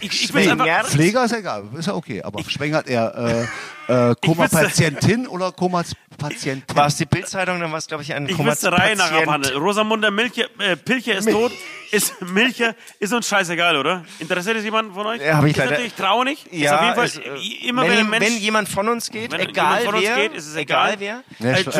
[0.00, 0.86] Ich, ich will einfach?
[0.88, 3.48] Pfleger ist egal, ist ja okay, aber schwängert er
[3.88, 6.76] äh, äh, Kummerpatientin oder Kummerpatientin?
[6.76, 8.96] War es die Bildzeitung, dann war es, glaube ich, ein ich will es der Reihe
[8.96, 9.28] nach Patient.
[9.28, 9.56] abhandeln.
[9.58, 11.52] Rosamunde Milche, äh, Pilche ist tot.
[11.92, 14.04] Ist Milche, ist uns scheißegal, oder?
[14.18, 15.22] Interessiert es jemanden von euch?
[15.22, 16.44] Ja, hab ich ist leider- natürlich traurig.
[16.50, 19.08] Ja, ist auf jeden äh, Fall, i- immer wenn, wenn Mensch, wenn jemand von uns
[19.08, 20.96] geht, wenn egal jemand von uns wer, geht, ist es egal.
[20.98, 21.22] wer.
[21.38, 21.72] Ja, Äh, ist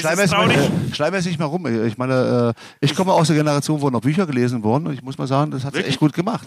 [0.00, 0.48] schleim es mal-
[1.20, 1.84] nicht mal rum.
[1.86, 5.02] Ich meine, äh, ich komme aus der Generation, wo noch Bücher gelesen wurden und ich
[5.02, 6.46] muss mal sagen, das hat sie echt gut gemacht.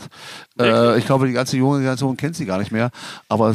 [0.59, 2.89] Äh, ich glaube, die ganze junge Generation kennt sie gar nicht mehr,
[3.29, 3.51] aber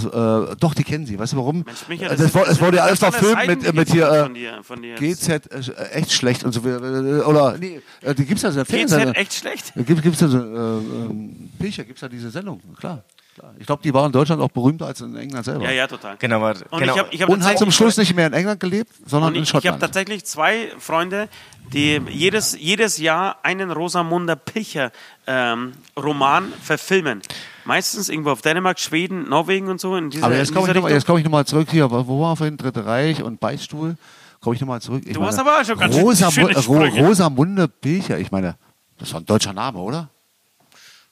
[0.52, 1.18] äh, doch, die kennen sie.
[1.18, 1.62] Weißt du warum?
[1.64, 4.06] Mensch, Micha, Äh, das das, das es wurde ja alles verfilmt andere mit, mit hier
[4.08, 4.94] von äh, dir- von dir.
[4.96, 6.60] GZ, äh, echt schlecht und so.
[6.66, 7.80] äh, Oder, nee,
[8.16, 9.12] die gibt's ja der Fernsehsendung.
[9.14, 9.72] GZ echt schlecht.
[9.74, 13.04] Gibt es ja so, äh, ähm, Pilcher, gibt es ja diese Sendung, klar.
[13.34, 13.54] Klar.
[13.58, 15.64] Ich glaube, die war in Deutschland auch berühmter als in England selber.
[15.64, 16.16] Ja, ja, total.
[16.18, 16.92] Genau, aber, Und genau.
[16.94, 19.42] ich habe ich hab Und zum Schluss nicht mehr in England gelebt, sondern Und in
[19.42, 19.80] ich, ich habe Schottland.
[19.80, 21.28] tatsächlich zwei Freunde,
[21.72, 24.92] die jedes, jedes Jahr einen Rosamunde Pilcher
[25.26, 27.22] ähm, Roman verfilmen.
[27.64, 29.96] Meistens irgendwo auf Dänemark, Schweden, Norwegen und so.
[29.96, 31.90] In dieser, Aber jetzt komme ich nochmal komm ich noch zurück hier.
[31.90, 33.96] Wo war vorhin Dritte Reich und Beichtstuhl?
[34.40, 35.04] Komme ich nochmal zurück.
[35.06, 37.06] Ich Du hast aber schon ganz schön Rosa, schöne Ro Sprünge.
[37.06, 38.18] Rosamunde Pilcher.
[38.18, 38.56] Ich meine,
[38.98, 40.08] das war ein deutscher Name, oder?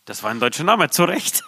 [0.05, 1.45] Das war ein deutscher Name, zu Recht.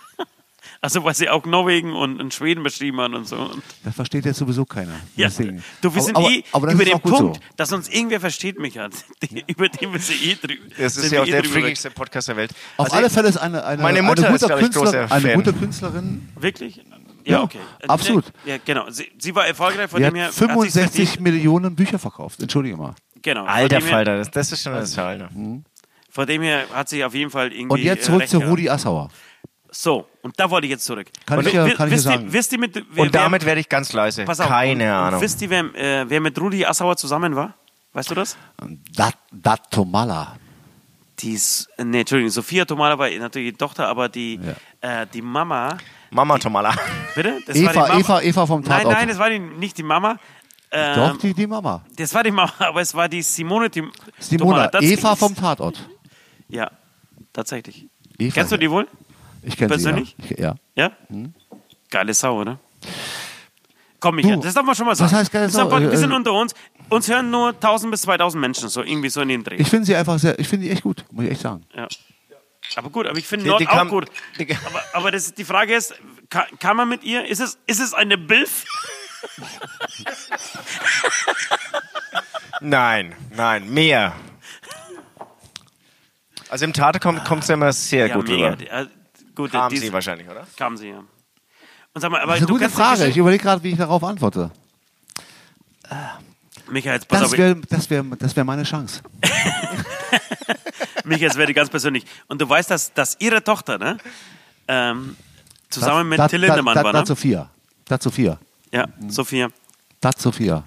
[0.85, 3.37] Also, weil sie auch Norwegen und, und Schweden beschrieben haben und so.
[3.37, 4.95] Und, Das versteht jetzt sowieso keiner.
[5.15, 5.63] ja, Deswegen.
[5.81, 7.41] du, wir Aber- sind aber, eh aber das über ist den Punkt, So.
[7.57, 8.93] dass uns irgendwer versteht, mich hat.
[9.47, 10.65] über den wir sie eh drüber.
[10.77, 12.51] Das ist ja auch eh der freakigste Podcast der Welt.
[12.77, 14.83] Auf Also alle ich- Fälle ist eine, eine, Meine Mutter eine, ist, gute ich, Künstler,
[15.07, 16.29] großer eine gute Künstlerin.
[16.39, 16.81] Wirklich?
[17.25, 17.61] Ja, okay.
[17.87, 18.25] absolut.
[18.45, 18.91] Ja, genau.
[18.91, 20.27] Sie, sie war erfolgreich, von dem her.
[20.27, 21.21] hat sie's 65 verdient.
[21.21, 22.41] Millionen Bücher verkauft.
[22.43, 22.97] Entschuldige mal.
[23.23, 23.45] Genau.
[23.45, 25.19] Alter Falter, das, das ist schon das Teil.
[25.33, 25.63] Ne?
[26.11, 27.73] Von dem her hat sie auf jeden Fall irgendwie.
[27.73, 28.39] Und jetzt äh, zurück zu.
[28.39, 29.09] Rudi Assauer.
[29.75, 31.07] So, und da wollte ich jetzt zurück.
[31.25, 32.25] Kann und ich ja- kann ich ja wisst, sagen.
[32.27, 32.85] Ihr, wisst ihr mit.
[32.93, 34.25] Wer, Und damit werde ich ganz leise.
[34.27, 34.47] Pass auf.
[34.49, 35.15] Keine und, Ahnung.
[35.15, 37.55] Und wisst ihr, wer, äh, wer mit Rudi Assauer zusammen war?
[37.95, 38.37] Weißt du das?
[38.95, 40.37] Dat, Datomala.
[41.21, 44.39] Die, ist- äh, nee, Entschuldigung, Sophia Tomala war natürlich die Tochter, aber die,
[44.83, 45.79] äh, die Mama,
[46.11, 46.75] Mama Tomala.
[47.15, 47.39] bitte?
[47.47, 47.99] Das Eva, die Mama.
[47.99, 48.95] Eva, Eva vom Nein, Tatort.
[48.95, 50.19] nein, das war die, nicht die Mama.
[50.71, 51.85] Ähm, Doch, die, die Mama.
[51.97, 53.83] Das war die Mama, aber es war die Simone die
[54.19, 54.69] Simona, Tomala.
[54.69, 55.19] Eva Tatsächlich.
[55.19, 55.89] vom Tatort.
[56.49, 56.71] Ja,
[57.33, 57.87] tatsächlich.
[58.19, 58.87] Eva, Kennst du die wohl?
[59.43, 59.91] Ich kenne sie, ja.
[59.93, 60.17] persönlich?
[60.19, 60.55] Ich, ja.
[60.75, 60.93] Ja?
[61.09, 61.35] Hm?
[61.91, 62.59] Geile Sau, oder?
[64.01, 65.15] Komm, Michael, Du, das darf man schon mal was sagen.
[65.15, 65.71] heißt geile Sau?
[65.81, 66.55] Wir sind Äh, unter uns.
[66.89, 69.57] Uns hören nur 1000 bis 2000 Menschen, so irgendwie so in den Dreh.
[69.57, 71.65] Ich finde sie einfach sehr, ich finde die echt gut, muss ich echt sagen.
[71.75, 71.87] ja.
[72.77, 74.07] Aber gut, aber ich finde Nord die auch kam- gut.
[74.39, 75.95] die- Aber, aber das, die Frage ist,
[76.31, 78.65] kann, kann man mit ihr, ist es, ist es eine Bilf?
[82.61, 84.13] Nein, nein, mehr.
[86.49, 88.51] Also im Tate kommt es ja immer sehr Ja, gut mega.
[88.51, 88.87] rüber.
[89.33, 90.47] Äh, gut, Kam die- sie wahrscheinlich, oder?
[90.57, 90.99] Kam sie, ja.
[91.95, 93.07] Und sag mal, aber Das ist eine du gute Frage.
[93.07, 94.51] Ich überlege gerade, wie ich darauf antworte.
[96.71, 99.03] Michael, jetzt pass Das auf, wäre das wär, das wär meine Chance.
[101.05, 102.05] Michael, jetzt werde ich ganz persönlich.
[102.29, 103.99] Und du weißt, dass, dass ihre Tochter, ne?
[104.69, 105.17] Ähm,
[105.69, 107.05] zusammen mit Dat- Till Lindemann war, ne?
[107.05, 107.51] Sophia.
[107.87, 108.39] Dat Sophia.
[108.71, 109.49] Ja, Sophia.
[110.01, 110.65] Dat Sophia.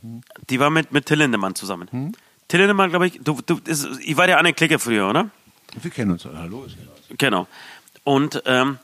[0.49, 1.87] Die war mit, mit Till Lindemann zusammen.
[1.91, 2.11] Hm?
[2.47, 5.29] Till Lindemann, glaube ich, du, du, ist, ich war ja eine Clique früher, oder?
[5.81, 6.25] Wir kennen uns.
[6.25, 6.67] Hallo.
[7.17, 7.47] Genau.
[8.05, 8.79] Und ähm,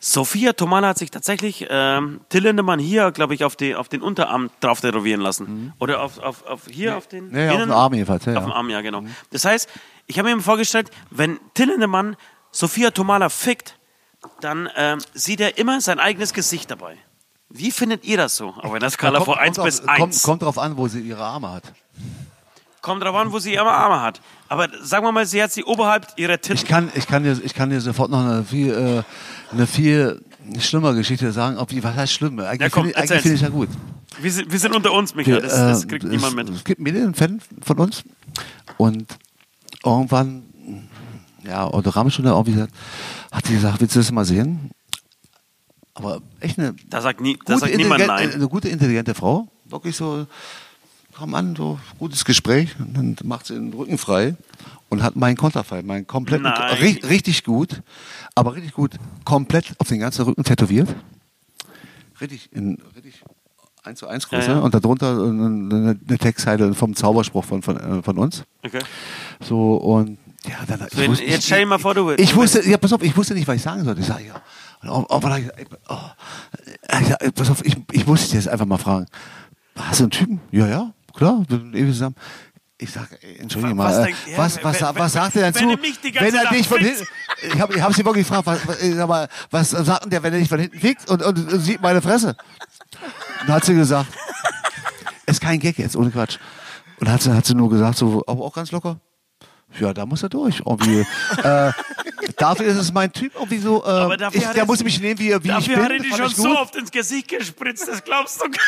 [0.00, 4.00] Sophia Tomala hat sich tatsächlich ähm, Till Lindemann hier, glaube ich, auf, die, auf den
[4.00, 5.72] Unterarm drauf tätowieren lassen.
[5.80, 8.24] Oder auf, auf, auf hier auf den auf Innen- dem Arm jedenfalls.
[8.26, 8.52] Ja, Auf dem.
[8.52, 9.02] Arm, ja, genau.
[9.32, 9.68] Das heißt,
[10.06, 12.14] ich habe mir vorgestellt, wenn Till Lindemann
[12.52, 13.76] Sophia Tomala fickt,
[14.40, 16.96] dann ähm, sieht er immer sein eigenes Gesicht dabei.
[17.50, 18.50] Wie findet ihr das so?
[18.50, 19.98] Auf einer Skala von 1 kommt bis drauf- 1.
[19.98, 21.64] Kommt, kommt drauf an, wo sie ihre Arme hat.
[22.88, 24.20] Kommt drauf an, wo sie ihre Arme hat.
[24.48, 26.66] Aber sagen wir mal, sie hat sie oberhalb ihrer Ich Titten.
[26.66, 29.02] kann, ich kann, dir, ich kann dir sofort noch eine viel, äh,
[29.52, 30.22] eine viel
[30.58, 31.58] schlimmere Geschichte sagen.
[31.58, 32.38] Ob die, was heißt schlimm?
[32.40, 33.68] Eigentlich Ja, finde ich- finde ich ja gut.
[34.20, 35.42] Wir sind, wir sind unter uns, Michael.
[35.42, 36.48] Das, das kriegt äh, niemand es, mit.
[36.48, 38.02] Es gibt einen Fan von uns
[38.78, 39.06] und
[39.84, 40.44] irgendwann,
[41.44, 42.72] ja, Otto Ramschule irgendwie gesagt,
[43.30, 44.70] hat sie gesagt, willst du das mal sehen?
[45.94, 48.32] Aber echt eine Da sagt, nie, da sagt niemand nein.
[48.32, 49.46] eine gute, intelligente Frau.
[49.66, 50.26] Wirklich so,
[51.18, 52.74] kam an, so gutes Gespräch.
[52.78, 54.36] Und dann macht sie den Rücken frei
[54.88, 57.82] und hat meinen Konterfei, meinen kompletten, ri richtig gut,
[58.34, 58.92] aber richtig gut,
[59.24, 60.94] komplett auf den ganzen Rücken tätowiert.
[62.20, 63.22] Richtig, in richtig
[63.84, 64.60] 1 zu 1 Größe Ja, ja.
[64.60, 68.44] und darunter eine, eine Textzeile vom Zauberspruch von, von, äh, von uns.
[68.64, 68.80] Okay.
[69.40, 72.30] So und ja, dann, ich Wenn- wusste- jetzt ich- stell dir mal vor, du- Ich
[72.30, 74.00] du wusste, ja, pass auf, ich wusste nicht, was ich sagen sollte.
[74.00, 74.42] Ich sage ja.
[74.82, 75.96] Und auf- auf- ich oh,
[77.08, 79.06] ja, pass auf, ich, ich muss dich jetzt einfach mal fragen.
[79.76, 80.40] Hast du einen Typen?
[80.50, 82.14] Ja, ja, klar, wir sind ewig zusammen.
[82.80, 85.78] Ich sage, entschuldige Was mal, äh, denkt- ja, was, was, was, sagt er denn zu?
[86.20, 87.04] wenn er dich von hinten,
[87.42, 90.22] ich habe ich hab sie wirklich gefragt, was, was, sag mal, was sagt denn der,
[90.22, 92.36] wenn er dich von hinten fickt und, und, und sieht meine Fresse?
[93.40, 94.12] Und dann hat sie gesagt,
[95.26, 96.38] ist kein Gag jetzt, ohne Quatsch.
[97.00, 99.00] Und hat sie, hat sie nur gesagt, so, aber auch ganz locker.
[99.80, 100.60] Ja, da muss er durch.
[100.64, 101.00] Irgendwie.
[101.42, 101.72] äh,
[102.36, 103.84] dafür ist es mein Typ irgendwie so.
[103.84, 105.84] Äh, dafür ich, der er- muss mich nehmen, wie, er- wie ich Dafür bin.
[105.84, 108.60] hat er Fand schon so oft ins Gesicht gespritzt, das glaubst du gar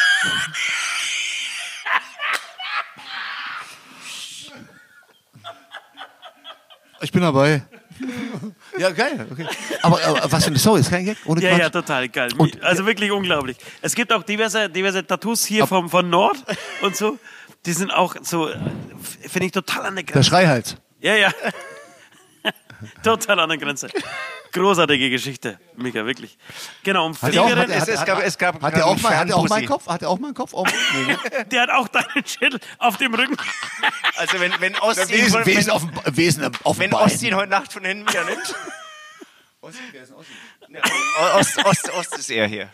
[7.02, 7.62] Ich bin dabei.
[8.78, 9.26] ja, geil.
[9.30, 9.46] Okay.
[9.82, 11.16] Aber, aber was für eine Story, ist kein Gag.
[11.26, 11.60] Ohne Ja, Quatsch.
[11.60, 12.30] ja, total geil.
[12.38, 13.56] Und- also wirklich unglaublich.
[13.82, 16.36] Es gibt auch diverse, diverse Tattoos hier vom, von Nord
[16.82, 17.18] und so.
[17.66, 18.56] Die sind auch so, äh,
[19.28, 20.28] finde ich total an der Der Grenze.
[20.30, 20.76] Schreihals.
[21.00, 21.30] Ja, ja.
[23.02, 23.88] total an der Grenze.
[24.52, 26.36] Großartige Geschichte, Mika, wirklich.
[26.82, 28.92] Genau, er auch, Fliegerin hat, er- ist, hat, es gab- es gab hat er auch
[28.92, 29.86] einen mal, hat er auch meinen Kopf?
[29.86, 30.52] Hat er auch meinen Kopf?
[30.54, 31.18] Ne?
[31.50, 33.36] der hat auch deinen Schädel auf dem Rücken.
[34.16, 37.00] Also wenn, wenn Ostin, Wesen, Wesen wenn, auf dem, Wesen auf dem wenn Bein.
[37.02, 38.54] Ostin heute Nacht von hinten wieder nimmt.
[40.68, 40.80] Ne,
[41.34, 42.70] Ost, Ost, Ost ist er hier.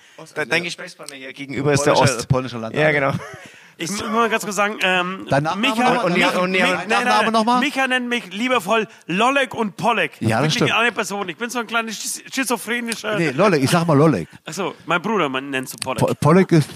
[0.48, 2.28] Dein Gesprächspartner hier gegenüber ist der Ost.
[2.28, 2.80] polnischer Landtag.
[2.80, 3.12] Ja, genau.
[3.78, 6.86] Ich muss mal ganz kurz sagen, ähm, Dein Nachname Micha, und und die- Mich- Nachname
[6.88, 7.32] nein, nein, nein.
[7.32, 7.60] noch mal?
[7.60, 10.12] Micha nennt mich liebevoll Lollek und Pollek.
[10.20, 10.72] Ja, das Wirklich stimmt.
[10.72, 11.28] eine Person.
[11.28, 13.18] Ich bin so ein kleiner schiz- schizophrenischer.
[13.18, 14.28] Nee, Lolek, ich sag mal Lolek.
[14.46, 16.00] Achso, mein Bruder man nennt so Pollek.
[16.00, 16.70] Po- Polek ist.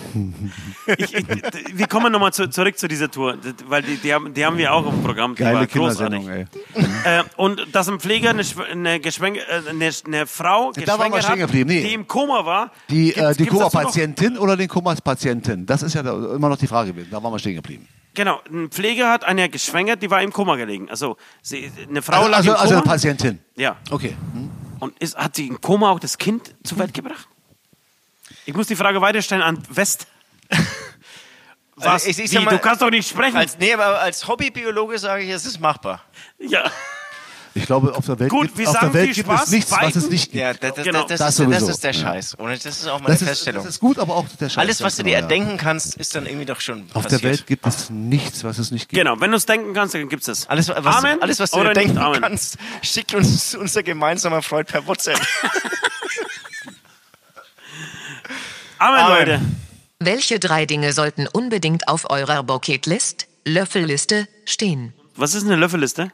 [0.99, 1.27] Ich, ich,
[1.73, 3.37] wir kommen nochmal zu, zurück zu dieser Tour,
[3.67, 5.35] weil die, die, haben, die haben wir auch im Programm.
[5.35, 5.67] Die war Geile.
[5.69, 6.47] Kindersendung, ey.
[7.05, 11.71] Äh, und dass ein Pfleger eine, eine, Geschwenk, äh, eine, eine Frau Da stehen geblieben,
[11.71, 11.83] nee.
[11.83, 12.71] die im Koma war.
[12.91, 15.65] Die, Gibt's- äh, die Koma-Patientin oder den Koma-Patientin?
[15.65, 17.09] Das ist ja immer noch die Frage gewesen.
[17.11, 17.89] Da waren wir stehen geblieben.
[18.15, 20.91] Genau, ein Pfleger hat eine geschwängert, die war im Koma gelegen.
[20.91, 22.81] Also sie, eine Frau Also, lag also, im also Koma.
[22.81, 23.39] eine Patientin.
[23.57, 23.77] ja.
[23.91, 24.17] Okay.
[24.33, 24.51] Hm.
[24.81, 27.29] Und ist, hat sie im Koma auch das Kind zur Welt gebracht?
[28.47, 30.07] Ich muss die Frage weiterstellen an West.
[31.77, 32.05] Was?
[32.07, 33.37] Also ich- ich mal, du kannst doch nicht sprechen.
[33.37, 36.03] Als, nee, aber als Hobbybiologe sage ich, es ist machbar.
[36.39, 36.71] ja.
[37.53, 39.97] Ich glaube, auf der Welt, Gut, gibt, auf der Welt gibt Spaß es nichts, was
[39.97, 40.37] es nicht gibt.
[40.41, 41.01] Ja, das, das, Genau.
[41.01, 41.67] das, das, Das ist, sowieso.
[41.67, 41.93] das ist der.
[41.93, 42.35] Scheiß.
[42.35, 43.65] Und das ist auch meine Das ist, Feststellung.
[43.65, 44.59] das ist gut, aber auch der Scheiß.
[44.59, 45.19] Alles, was du dir Ja.
[45.21, 47.23] erdenken kannst, ist dann irgendwie doch schon Auf passiert.
[47.25, 49.01] der Welt gibt es nichts, was es nicht gibt.
[49.01, 50.47] Genau, wenn du es denken kannst, dann gibt's es.
[50.49, 52.21] Alles, was, Amen alles, was du dir denken Amen?
[52.21, 55.21] kannst, schickt uns unser gemeinsamer Freund per WhatsApp.
[58.79, 59.19] Amen, Amen.
[59.19, 59.41] Leute.
[59.99, 64.95] Welche drei Dinge sollten unbedingt auf eurer Bucketlist, Löffelliste, stehen?
[65.17, 66.13] Was ist eine Löffelliste?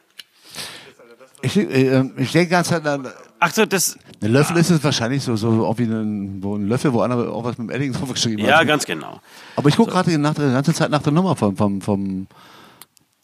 [1.46, 3.98] Ich, äh, ich denke ganz an eine Ach so, das.
[4.20, 7.44] Löffel ist es wahrscheinlich so, so auch wie ein, wo ein Löffel, wo einer auch
[7.44, 8.66] was mit dem Edding drauf geschrieben Ja, hat.
[8.66, 9.20] ganz genau.
[9.56, 12.26] Aber ich gucke gerade nach der ganze Zeit nach der Nummer vom, vom, vom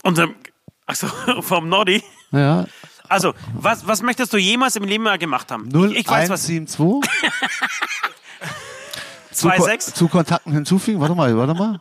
[0.02, 0.34] Unserem.
[0.86, 1.06] Ach so,
[1.40, 2.02] vom Nordi.
[2.30, 2.66] ja,
[3.08, 5.68] Also, was, was möchtest du jemals im Leben mal gemacht haben?
[5.90, 6.46] Ich, ich weiß was.
[6.46, 7.10] 0172
[9.32, 9.94] zu, 2,6?
[9.94, 11.00] zu Kontakten hinzufügen.
[11.00, 11.80] Warte mal, warte mal.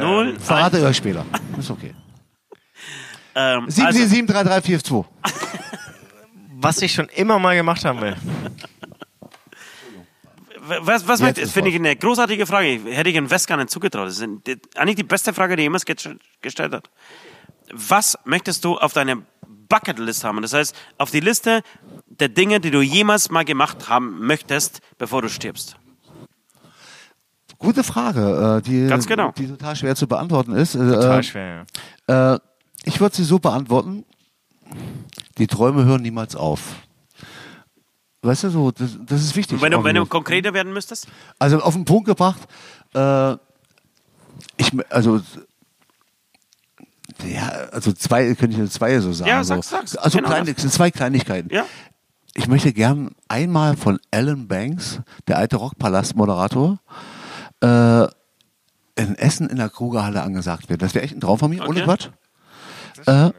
[0.00, 0.38] Null.
[0.38, 1.26] Verrate ich euch später.
[1.58, 1.92] Ist okay.
[3.34, 5.04] Ähm, also, 7773342.
[6.60, 8.16] Was ich schon immer mal gemacht haben will.
[10.82, 12.80] was, was ist Finde ich eine großartige Frage.
[12.84, 14.06] Hätte ich in West gar nicht zugetraut.
[14.06, 14.28] Das ist
[14.76, 16.88] eigentlich die beste Frage, die jemals gest- gestellt hat.
[17.72, 19.16] Was möchtest du auf deiner
[19.68, 20.40] Bucketlist haben?
[20.42, 21.62] Das heißt, auf die Liste
[22.06, 25.76] der Dinge, die du jemals mal gemacht haben möchtest, bevor du stirbst.
[27.58, 29.32] Gute Frage, äh, die, Ganz genau.
[29.32, 30.74] die total schwer zu beantworten ist.
[30.74, 31.66] Äh, Total äh, schwer.
[32.08, 32.34] Ja.
[32.34, 32.38] Äh,
[32.84, 34.04] ich würde sie so beantworten:
[35.38, 36.60] Die Träume hören niemals auf.
[38.22, 39.60] Weißt du, so, das, das ist wichtig.
[39.60, 41.08] Wenn du, wenn du konkreter werden müsstest?
[41.40, 42.40] Also auf den Punkt gebracht,
[42.94, 43.32] äh,
[44.56, 45.20] ich, also,
[47.26, 49.28] ja, also zwei, könnte ich zwei so sagen.
[49.28, 49.96] Ja, sag's, sag's.
[49.96, 51.52] Also Genau kleine, zwei Kleinigkeiten.
[51.52, 51.64] Ja.
[52.34, 56.78] Ich möchte gern einmal von Alan Banks, der alte Rockpalast-Moderator,
[57.60, 58.02] äh,
[58.94, 60.80] in Essen in der Krugerhalle angesagt werden.
[60.80, 62.08] Das wäre echt ein Traum von mir, ohne Okay.
[63.06, 63.30] Äh,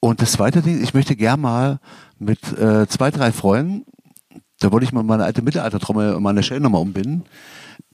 [0.00, 1.80] und das zweite Ding, ich möchte gern mal
[2.18, 3.84] mit äh, zwei, drei Freunden,
[4.60, 7.24] da wollte ich mal meine alte Mittelaltertrommel und meine Shell-Nummer umbinden,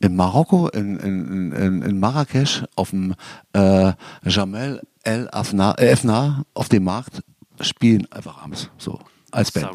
[0.00, 3.14] in Marokko, in, in, in, in Marrakesch, auf dem
[3.52, 3.92] äh,
[4.24, 7.22] Jamel El Afna, äh, Efna, auf dem Markt,
[7.60, 9.00] spielen einfach abends, so,
[9.32, 9.70] als Band.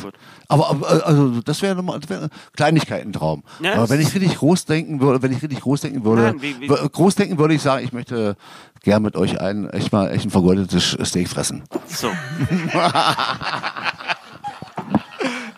[0.47, 3.43] Aber, aber also das wäre nochmal wär Kleinigkeiten-Traum.
[3.59, 6.41] Ja, aber wenn ich richtig groß denken würde, wenn ich richtig groß denken würde, Nein,
[6.41, 8.37] wie- wie- groß denken würde ich sagen, ich möchte
[8.83, 11.63] gern mit euch ein echt mal echt ein vergoldetes Steak fressen.
[11.87, 12.11] So.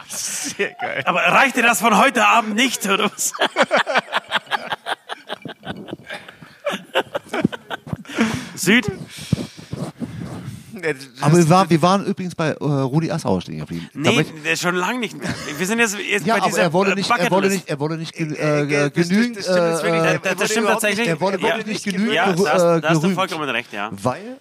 [0.08, 1.04] Sehr geil.
[1.06, 3.34] Aber reicht dir das von heute Abend nicht, oder was?
[8.56, 8.86] Süd?
[11.22, 13.89] Aber wir, waren, wir waren übrigens bei äh, Rudi Assauer stehen geblieben.
[13.94, 15.30] Nee, der ist schon lange nicht mehr.
[15.58, 17.80] Wir sind jetzt, jetzt ja, bei dieser er wurde äh, nicht, er wurde nicht, er
[17.80, 19.48] wurde nicht Äh, äh, äh, das- genügend, das
[19.84, 20.26] äh, nicht.
[20.26, 21.08] Das, das stimmt tatsächlich.
[21.08, 23.89] er wurde wirklich nicht genügend Ja, gerü- da hast, du vollkommen recht, ja.
[23.92, 24.38] weil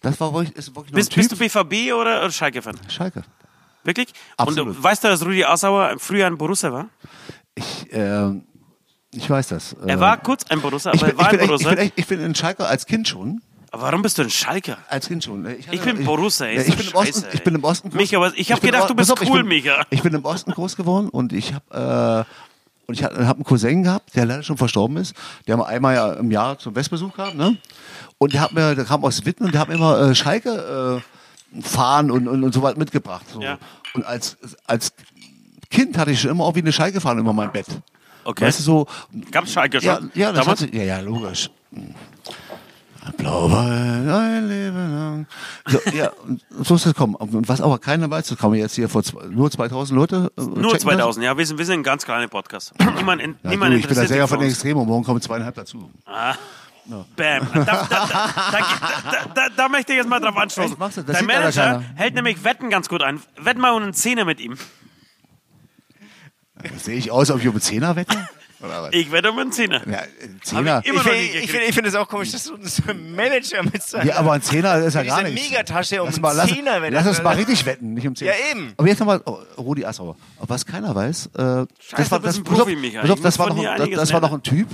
[0.00, 1.36] das war wirklich, ist wirklich Bist, bist du.
[1.36, 2.76] BVB oder, oder Schalke-Fan?
[2.88, 3.22] Schalke.
[3.84, 4.08] Wirklich?
[4.36, 4.76] Absolut.
[4.76, 6.88] Und weißt du, dass Rudi Assauer früher ein Borussia war?
[7.54, 8.30] Ich, äh,
[9.12, 9.74] ich weiß das.
[9.86, 11.42] Er Äh, war kurz ein Borussia, ich aber bin, er war ich, bin ein echt,
[11.42, 11.70] ich, Borussia.
[11.70, 13.42] bin echt, ich bin in Schalke als Kind schon.
[13.72, 14.76] Aber warum bist du ein Schalker?
[14.88, 15.44] Als Kind schon.
[15.46, 17.64] Ich, hatte- Ich bin Borussia, ey, Ja, ist ich, bin im Osten, ich bin im
[17.64, 17.98] Osten groß.
[18.00, 19.84] Micha, was- ich hab bin gedacht, du bist auf, ich cool, bin, Micha.
[19.90, 22.32] Ich bin im Osten groß geworden und ich habe äh,
[22.86, 25.14] und ich habe hab einen Cousin gehabt, der leider schon verstorben ist.
[25.46, 27.56] Der haben einmal ja im Jahr zum Westbesuch gehabt, ne?
[28.18, 31.02] Und der hat mir, der kam aus Witten und der hat mir immer äh, Schalke
[31.56, 33.24] äh, fahren und, und, und so was mitgebracht.
[33.32, 33.40] So.
[33.40, 33.58] Ja.
[33.94, 34.92] Und als, als
[35.70, 37.66] Kind hatte ich schon immer auch wie eine Schalke fahren über mein Bett.
[38.24, 38.44] Okay.
[38.44, 38.86] Weißt du, so.
[39.30, 40.10] Gab's Schalke Ja, schon?
[40.14, 40.60] ja, das Damals?
[40.62, 41.48] hat, ja, ja, logisch.
[43.16, 45.26] Blauwein, ein Leben lang.
[45.66, 46.12] So, ja,
[46.60, 47.16] so ist es gekommen.
[47.18, 50.32] Was aber keiner weiß, das man jetzt hier vor zwei, nur 2000 Leute.
[50.36, 52.72] äh, Nur checken 2000, ja, wir sind, wir sind ein ganz kleiner Podcast.
[52.96, 53.42] Niemand, in, Das.
[53.42, 54.48] Ja, niemand du, ich bin der Sänger von den.
[54.48, 55.90] Extremen morgen kommen zweieinhalb dazu.
[57.16, 57.48] Bam.
[57.54, 60.76] Da, da, da, da, da, da, möchte ich jetzt mal drauf anstoßen.
[60.78, 63.20] Das Dein leider Manager hält nämlich Wetten ganz gut ein.
[63.40, 64.58] Wett mal um einen Zehner mit ihm.
[66.78, 68.16] Sehe ich aus, ob ich um einen Zehner wette?
[68.62, 68.90] Oder was?
[68.92, 69.82] Ich werde um einen Zehner.
[69.88, 70.82] Ja, ein Zehner.
[70.84, 71.74] ich Ich finde gekriegt.
[71.74, 72.54] find, es auch komisch, dass so
[72.88, 75.50] ein Manager mit seiner Ja, aber ein Zehner ist ja gar nichts.
[75.50, 76.78] Megatasche um Lass, mal, lass, Zehner.
[76.90, 78.32] lass das- uns mal richtig wetten, nicht um Zehner.
[78.32, 78.72] Ja, eben.
[78.76, 80.16] Aber jetzt nochmal, oh, Rudi Assauer.
[80.38, 83.14] Was keiner weiß, äh, das war, du das, Profi, Michael.
[83.22, 84.68] das war noch, das, das war noch ein Typ,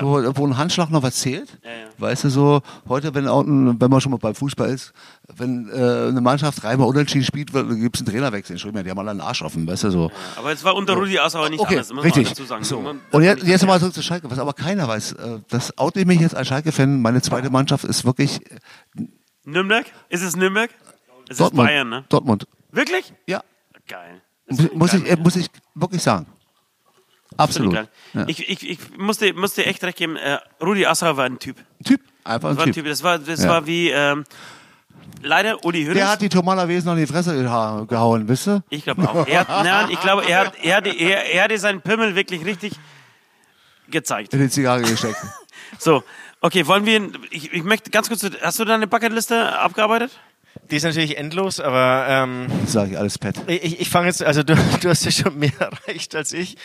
[0.00, 1.58] so, wo ein Handschlag noch was zählt.
[1.64, 1.76] Ja, ja.
[1.98, 4.92] Weißt du, so, heute, wenn, auch wenn man schon mal beim Fußball ist,
[5.36, 8.54] wenn äh, eine Mannschaft dreimal unentschieden spielt, gibt es einen Trainerwechsel.
[8.54, 10.10] Entschuldigung, die haben alle einen Arsch offen, weißt du, so.
[10.36, 12.04] Aber es war unter Rudi Assauer nicht Okay, anders.
[12.04, 12.32] richtig.
[12.62, 12.80] So.
[12.80, 15.12] Man- Und jetzt, jetzt nochmal zurück zu Schalke, was aber keiner weiß.
[15.12, 17.00] äh, Das oute ich mich jetzt als Schalke-Fan.
[17.00, 18.40] Meine zweite Mannschaft ist wirklich
[19.44, 19.86] Nürnberg?
[20.08, 20.70] Ist es Nürnberg?
[21.28, 21.68] Es ist Dortmund.
[21.68, 22.04] Bayern, ne?
[22.08, 22.46] Dortmund.
[22.72, 23.12] Wirklich?
[23.26, 23.42] Ja.
[23.88, 24.20] Geil.
[24.74, 26.26] Muss, ich, äh, muss ich wirklich sagen.
[27.36, 27.74] Absolut.
[27.74, 28.24] Ja.
[28.26, 31.56] Ich, ich, ich musste, musste echt recht geben, äh, Rudi Assauer war ein Typ.
[31.84, 32.00] Typ.
[32.24, 32.84] Einfach ein Das war ein Typ.
[32.84, 32.86] typ.
[32.90, 33.48] Das war, das Ja.
[33.48, 34.24] war wie, ähm,
[35.22, 35.94] leider Uli Hoeneß.
[35.94, 38.62] Der hat die Tomala Wesen noch in die Fresse geha- gehauen, wisst ihr?
[38.70, 39.26] Ich glaube auch.
[39.26, 42.44] Er hat, nein, ich glaube, er hat, er, hat, er, er hatte seinen Pimmel wirklich
[42.44, 42.72] richtig
[43.88, 44.32] gezeigt.
[44.34, 45.16] In die Zigarre gesteckt.
[45.78, 46.04] So,
[46.40, 50.12] okay, wollen wir, ich, ich möchte ganz kurz, hast du deine Bucketliste abgearbeitet?
[50.70, 53.36] Die ist natürlich endlos, aber ähm, Sag ich alles Pet.
[53.46, 55.52] ich, ich fange jetzt, also du, du hast ja schon mehr
[55.86, 56.56] erreicht als ich.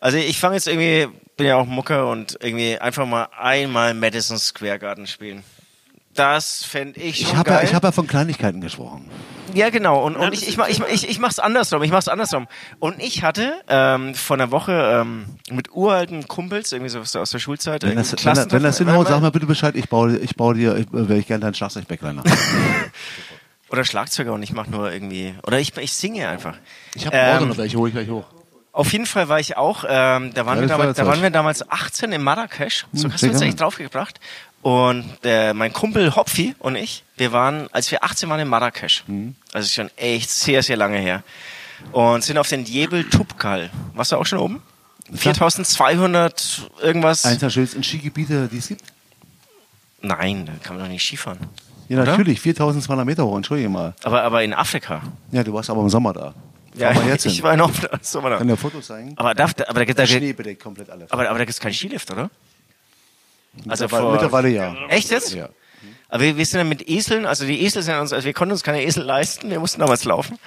[0.00, 4.38] Also ich fange jetzt irgendwie, bin ja auch Mucker und irgendwie einfach mal einmal Madison
[4.38, 5.42] Square Garden spielen.
[6.14, 9.08] Das fände ich schon Ich habe ja, ich hab ja von Kleinigkeiten gesprochen.
[9.54, 10.04] Ja, genau.
[10.04, 11.82] Und, und das ich, ich, ich, ich, ich mach's andersrum.
[11.84, 12.46] Ich mach's andersrum.
[12.80, 17.38] Und ich hatte ähm, vor einer Woche ähm, mit uralten Kumpels, irgendwie so aus der
[17.38, 19.74] Schulzeit, Wenn das, irgendwie wenn, das- wenn das hinhaut, sag mal bitte Bescheid.
[19.76, 22.22] Ich baue, ich baue dir, ich, äh, wäre ich gerne dein Schlagzeug-Backline.
[23.70, 25.34] Oder Schlagzeuger und ich mache nur irgendwie.
[25.46, 26.56] Oder ich, ich singe einfach.
[26.94, 28.24] Ich habe Ähm, noch welche, hole ich gleich hoch.
[28.72, 31.30] Auf jeden Fall war ich auch, ähm, da, waren Ja, wir damals, da waren wir
[31.30, 32.86] damals 18 in Marrakesch.
[32.92, 34.20] So Hm, hast du uns echt draufgebracht.
[34.62, 39.04] Und äh, mein Kumpel Hopfi und ich, wir waren, als wir 18 waren in Marrakesch,
[39.06, 39.34] Hm.
[39.52, 41.22] also schon echt sehr, sehr lange her,
[41.92, 43.70] und sind auf den Jebel Tubkal.
[43.94, 44.62] Warst du auch schon oben?
[45.14, 47.24] 4200 irgendwas?
[47.24, 48.82] Eins der schönsten Skigebiete, die es gibt.
[50.02, 51.38] Nein, da kann man doch nicht Skifahren.
[51.90, 52.12] Ja, Oder?
[52.12, 52.40] natürlich.
[52.40, 53.94] 4200 Meter hoch, entschuldige mal.
[54.04, 55.02] Aber, aber in Afrika.
[55.32, 56.34] Ja, du warst aber im Sommer da.
[57.08, 58.38] Jetzt ich war noch so war da.
[58.38, 59.12] Kann dir Fotos zeigen?
[59.16, 61.10] Aber, darf, aber, da, da, Schnee bedeckt komplett alles.
[61.10, 62.30] aber, aber da gibt es keinen Skilift, oder?
[63.68, 64.76] Also mittlerweile, vor- mittlerweile ja.
[64.88, 65.34] Echt jetzt?
[65.34, 65.48] ja.
[66.10, 68.52] Aber wir, wir sind dann mit Eseln, also die Esel sind uns, also wir konnten
[68.52, 70.38] uns keine Esel leisten, wir mussten damals laufen.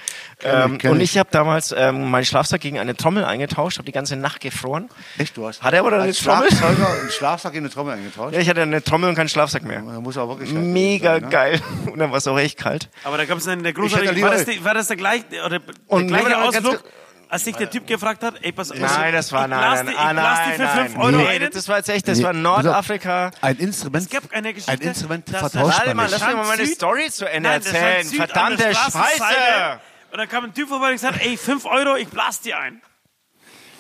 [0.44, 1.12] Ähm, und ich.
[1.12, 4.90] ich habe damals ähm, meinen Schlafsack gegen eine Trommel eingetauscht, habe die ganze Nacht gefroren.
[5.18, 5.62] Echt, du hast.
[5.64, 6.50] Hat er aber eine als Trommel?
[6.50, 8.34] Schlagzeuger einen Schlafsack in eine Trommel eingetauscht?
[8.34, 9.82] Ja, ich hatte eine Trommel und keinen Schlafsack mehr.
[9.82, 11.30] Da muss aber wirklich Mega sein, ne?
[11.30, 11.62] geil.
[11.92, 12.90] Und dann war es auch echt kalt.
[13.04, 15.60] Aber da gab es einen, der großartige, war das, die, war das der gleiche, oder
[15.60, 16.84] der Und gleiche Ausflug,
[17.34, 18.78] als sich der Typ gefragt hat, ey, pass auf.
[18.78, 20.90] Nein, das war ich nein, nein, die- ah, die nein, für nein.
[20.90, 21.50] 5 Euro Nee, ein.
[21.52, 22.34] das war jetzt echt, das Nee, war.
[22.34, 23.32] Nordafrika.
[23.42, 24.04] Ein Instrument.
[24.06, 24.72] Es gab eine Geschichte.
[24.72, 25.96] Ein Instrument vertauscht nicht.
[25.96, 28.16] lass mich mal meine Story zu Ende Nein, das war erzählen.
[28.16, 28.64] Verdammte.
[28.76, 29.80] Scheiße!
[30.12, 32.82] Und dann kam ein Typ vorbei und gesagt, ey, 5 Euro, ich blas die ein.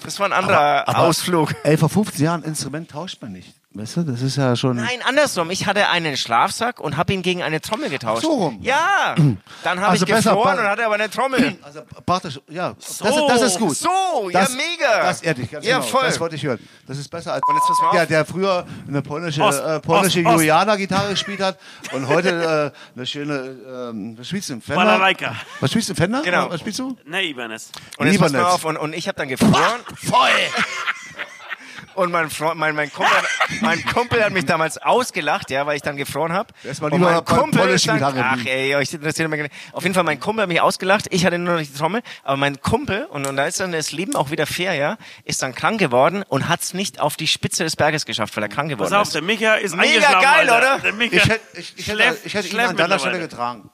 [0.03, 1.53] Das war ein anderer Aber- Ausflug.
[1.63, 3.53] Ey, vor 15 Jahren Instrument tauscht man nicht.
[3.75, 4.75] Weißt du, das ist ja schon.
[4.75, 5.49] Nein, andersrum.
[5.49, 8.21] Ich hatte einen Schlafsack und habe ihn gegen eine Trommel getauscht.
[8.21, 8.59] So rum.
[8.61, 9.15] Ja.
[9.63, 11.57] Dann habe Also ich besser, gefroren und hatte aber eine Trommel.
[11.63, 13.75] Also, praktisch, ja, das, das ist gut.
[13.75, 13.89] So,
[14.31, 15.03] das, ja, mega.
[15.03, 15.89] Das ehrt dich, ganz Ja, genau.
[15.89, 16.03] voll.
[16.05, 16.59] Das wollte ich hören.
[16.85, 17.93] Das ist besser als Und jetzt mal auf.
[17.93, 20.35] der, der früher eine polnische, Ost, äh, polnische Ost, Ost.
[20.37, 21.57] Juliana-Gitarre gespielt hat
[21.93, 24.53] und heute äh, eine schöne, ähm, was spielst du?
[24.53, 24.83] Ein Fender?
[24.83, 25.35] Balalaika.
[25.61, 25.95] Was spielst du?
[25.95, 26.21] Fender?
[26.21, 26.49] Genau.
[26.49, 26.95] Was spielst du?
[27.05, 27.71] Ne, Ibanez.
[27.97, 28.65] Und jetzt pass mal auf.
[28.65, 29.79] Und, und ich habe dann gefroren.
[29.95, 30.29] Voll!
[31.95, 33.13] Und mein, Freund, mein, mein, Kumpel,
[33.61, 36.53] mein Kumpel hat mich damals ausgelacht, ja, weil ich dann gefroren habe.
[36.81, 39.51] Und mein Kumpel sagt, Gitarre ach ey, euch interessiert nicht.
[39.71, 41.05] Auf jeden Fall, mein Kumpel hat mich ausgelacht.
[41.11, 42.01] Ich hatte nur noch die Trommel.
[42.23, 45.41] Aber mein Kumpel, und, und da ist dann das Leben auch wieder fair, ja, ist
[45.41, 48.49] dann krank geworden und hat es nicht auf die Spitze des Berges geschafft, weil er
[48.49, 49.15] krank geworden Pass auf, ist.
[49.15, 50.57] der Micha ist Mega eingeschlafen, geil, Alter.
[50.75, 50.79] oder?
[50.81, 53.69] Der Micha Ich hätte, ich, ich hätte, schläft- ich hätte ihn an deiner Stelle getragen.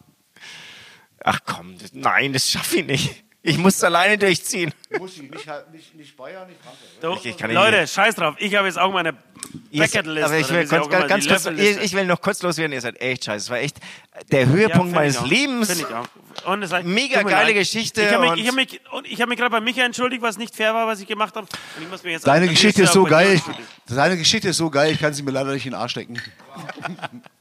[1.24, 3.24] Ach komm, das, nein, das schaffe ich nicht.
[3.42, 4.74] Ich muss es alleine durchziehen.
[4.98, 6.90] Muss ich, nicht, nicht, nicht Bayern, nicht Frankreich.
[7.02, 7.88] Du, Ich- ich kann nicht Leute, mehr.
[7.88, 8.36] scheiß drauf.
[8.38, 9.14] Ich habe jetzt auch meine
[9.72, 10.26] Bucketlist.
[10.26, 12.74] aber ich will sie ganz, ganz, kurz, ich, ich will noch kurz loswerden.
[12.74, 13.46] Ihr seid echt scheiße.
[13.46, 13.78] Es war echt
[14.32, 15.26] der Ja, Höhepunkt find meines ich auch.
[15.28, 15.70] Lebens.
[15.80, 16.06] Ich auch.
[16.52, 17.56] Und es hat- Mega geile leid.
[17.56, 20.54] Geschichte Ich habe mich, hab mich, ich hab mich gerade bei Micha entschuldigt, was nicht
[20.54, 21.48] fair war, was ich gemacht habe.
[22.24, 23.42] Deine Geschichte ist so geil.
[23.88, 26.22] Deine Geschichte ist so geil, ich kann sie mir leider nicht in den Arsch stecken.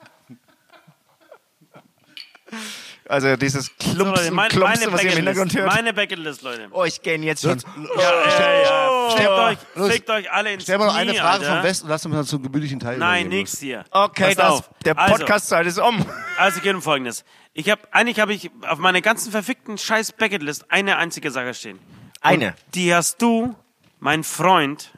[3.08, 5.66] Also dieses So, Klumpsen, Leute, mein, Klumpsen, meine was ihr im Hintergrund hört.
[5.66, 6.68] Meine Bucketlist, Leute.
[6.70, 7.58] oh, ich gähn jetzt schon.
[7.96, 9.10] Ja, ja, ja.
[9.16, 9.92] Fickt euch, Los.
[9.92, 11.54] fickt euch alle ins Stell mal noch eine Frage Alter.
[11.54, 13.84] vom Westen und lass uns mal zum gemütlichen Teil Nein, nix hier.
[13.90, 14.70] Okay, das, auf.
[14.84, 16.04] der Also, Podcast-Zeit ist um.
[16.36, 17.24] Also geht um Folgendes.
[17.54, 21.78] Ich habe eigentlich habe ich auf meiner ganzen verfickten scheiß Bucketlist eine einzige Sache stehen.
[22.20, 22.54] Eine.
[22.74, 23.54] Die hast du,
[24.00, 24.90] mein Freund.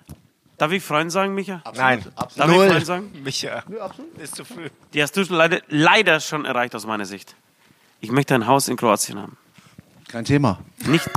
[0.59, 1.63] Darf ich Freund sagen, Micha?
[1.77, 2.05] Nein.
[2.37, 3.13] Darf ich Freund sagen?
[3.23, 3.63] Micha.
[4.19, 4.69] Ist zu früh.
[4.93, 7.35] Die hast du schon leider, leider schon erreicht aus meiner Sicht.
[8.01, 9.37] Ich möchte ein Haus in Kroatien haben.
[10.09, 10.61] Kein Thema.
[10.87, 11.09] Nicht.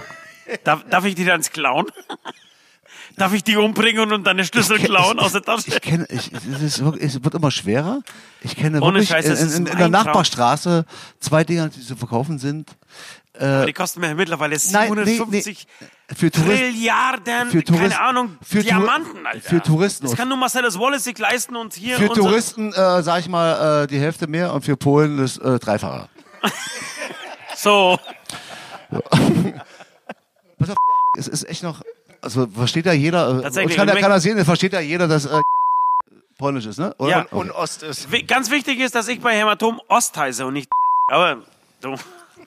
[0.63, 1.87] Darf, darf ich dir dann klauen?
[3.15, 5.67] Darf ich die umbringen und deine Schlüssel kenn- klauen ich- aus der Tasche?
[5.67, 6.45] Ich kenne, ich, es,
[6.79, 8.01] ist es wird immer schwerer.
[8.41, 9.89] Ich kenne Ohne wirklich Scheiß, in, in, in der.
[9.89, 10.85] Nachbarstraße
[11.19, 12.71] zwei Dinger, die zu verkaufen sind.
[13.37, 15.67] Aber die kosten mir mittlerweile Nein, nee, 750
[16.15, 16.55] Für Touristen.
[16.57, 19.47] Trilliarden, für Touristen- keine Ahnung, für Diamanten, Alter.
[19.49, 23.19] für Touristen- Das kann nur Marcellus Wallace sich leisten und hier Für Touristen, äh, sag
[23.21, 26.09] ich mal, äh, die Hälfte mehr und für Polen das äh, Dreifache.
[27.55, 27.99] So,
[30.59, 30.77] Pass auf,
[31.17, 31.81] es ist echt noch,
[32.21, 35.07] also versteht ja jeder, äh, Tatsächlich, kann ja und keiner sehen, es versteht ja jeder,
[35.07, 35.39] dass äh,
[36.37, 36.93] polnisch ist, ne?
[36.97, 37.09] Oder?
[37.09, 37.19] Ja.
[37.21, 37.35] Okay.
[37.35, 38.07] Und Ost ist.
[38.27, 40.69] ganz wichtig ist, dass ich bei Hämatom Ost heiße und nicht
[41.09, 41.43] aber
[41.81, 41.95] du,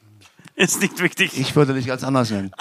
[0.56, 1.38] ist nicht wichtig.
[1.38, 2.52] Ich würde dich ganz anders nennen.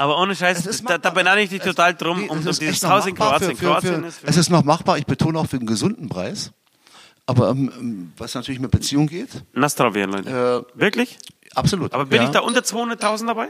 [0.00, 3.06] Aber ohne Scheiß, da, da beneide ich dich total drum Nee, um, um dieses Haus
[3.06, 3.50] in Kroatien.
[3.50, 6.52] Für, für, Kroatien für es ist noch machbar, ich betone auch für einen gesunden Preis.
[7.28, 10.64] Aber ähm, was natürlich mit Beziehung geht, Nastrovien, Leute.
[10.74, 11.18] äh, Wirklich?
[11.54, 11.92] absolut.
[11.92, 13.48] Aber bin ja, ich da unter 200.000 dabei?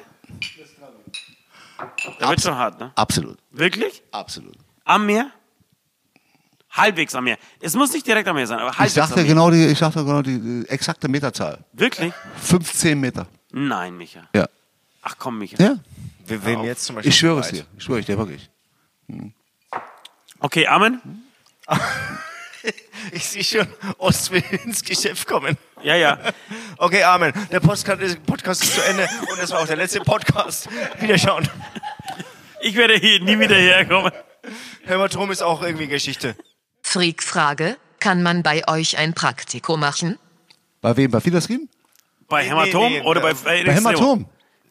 [2.19, 2.91] Da wird schon hart, ne?
[2.97, 4.03] Absolut, Wirklich?
[4.11, 4.57] absolut.
[4.85, 5.31] Am Meer?
[6.73, 7.39] Halbwegs am Meer.
[7.61, 9.29] Es muss nicht direkt am Meer sein, aber Ich halbwegs sagte am Meer.
[9.29, 11.65] genau die, ich sagte genau die, die exakte Meterzahl.
[11.73, 12.13] Wirklich?
[12.43, 13.29] 15 Meter.
[13.53, 14.29] Nein, Micha.
[14.35, 14.49] Ja.
[15.03, 15.57] Ach komm, Micha.
[15.63, 15.77] Ja.
[16.27, 17.11] Wir wählen jetzt zum Beispiel.
[17.11, 17.65] Ich schwöre es dir.
[17.77, 18.51] Ich schwöre ich dir wirklich.
[20.41, 21.01] Okay, Amen.
[23.13, 23.67] Ich sehe schon,
[23.99, 25.57] Ost will ins Geschäft kommen.
[25.83, 26.19] Ja, ja.
[26.79, 27.33] Okay, Amen.
[27.51, 30.69] Der Podcast ist, Podcast ist zu Ende und das war auch der letzte Podcast.
[31.01, 31.49] Wiederschauen.
[32.61, 34.13] Ich werde hier nie wieder herkommen.
[34.85, 36.37] Hämatom ist auch irgendwie Geschichte.
[36.83, 40.19] Freak-Frage, kann man bei euch ein Praktikum machen?
[40.81, 41.11] Bei wem?
[41.11, 41.69] Bei Fiderskin?
[42.29, 44.27] Bei Nee, Hämatom nee, nee, oder bei, äh, bei, Bei Hämatom?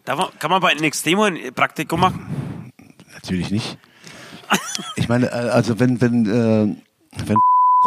[0.05, 2.71] Da kann man bei Nextemo ein Praktikum machen?
[3.13, 3.77] Natürlich nicht.
[4.95, 6.75] Ich meine, äh, also wenn, wenn, äh,
[7.25, 7.35] wenn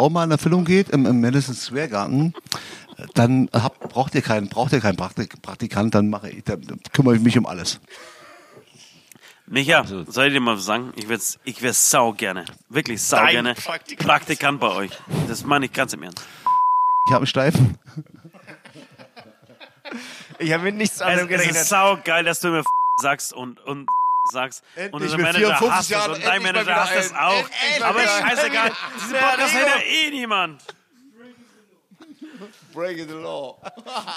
[0.01, 2.33] Frau mal in Erfüllung geht im, im Madison Square Garten,
[2.97, 6.81] äh, dann hab, braucht ihr keinen, braucht ihr keinen Praktik, Praktikant, dann mache ich, dann
[6.95, 7.81] kümmere ich mich um alles.
[9.47, 10.95] Micha, soll ich dir mal was sagen?
[10.97, 14.09] Ich werde ich wär sau gerne, wirklich sau Dein gerne Praktikant.
[14.09, 14.93] Praktikant bei euch.
[15.29, 16.25] Das meine ich ganz im Ernst.
[17.07, 17.79] Ich habe einen Steifen.
[20.39, 21.57] Ich habe mit nichts Es, anderem es gerechnet.
[21.57, 22.63] ist sau geil, dass du mir
[23.03, 23.87] sagst und, und
[24.31, 24.63] sagst.
[24.77, 27.33] und Endlich unser mit Manager 54 hasst es Jahren, und dein Manager hasst es auch.
[27.67, 30.63] Endlich Aber scheißegal, diesen Podcast hört ja eh niemand.
[32.73, 33.57] Breaking the law.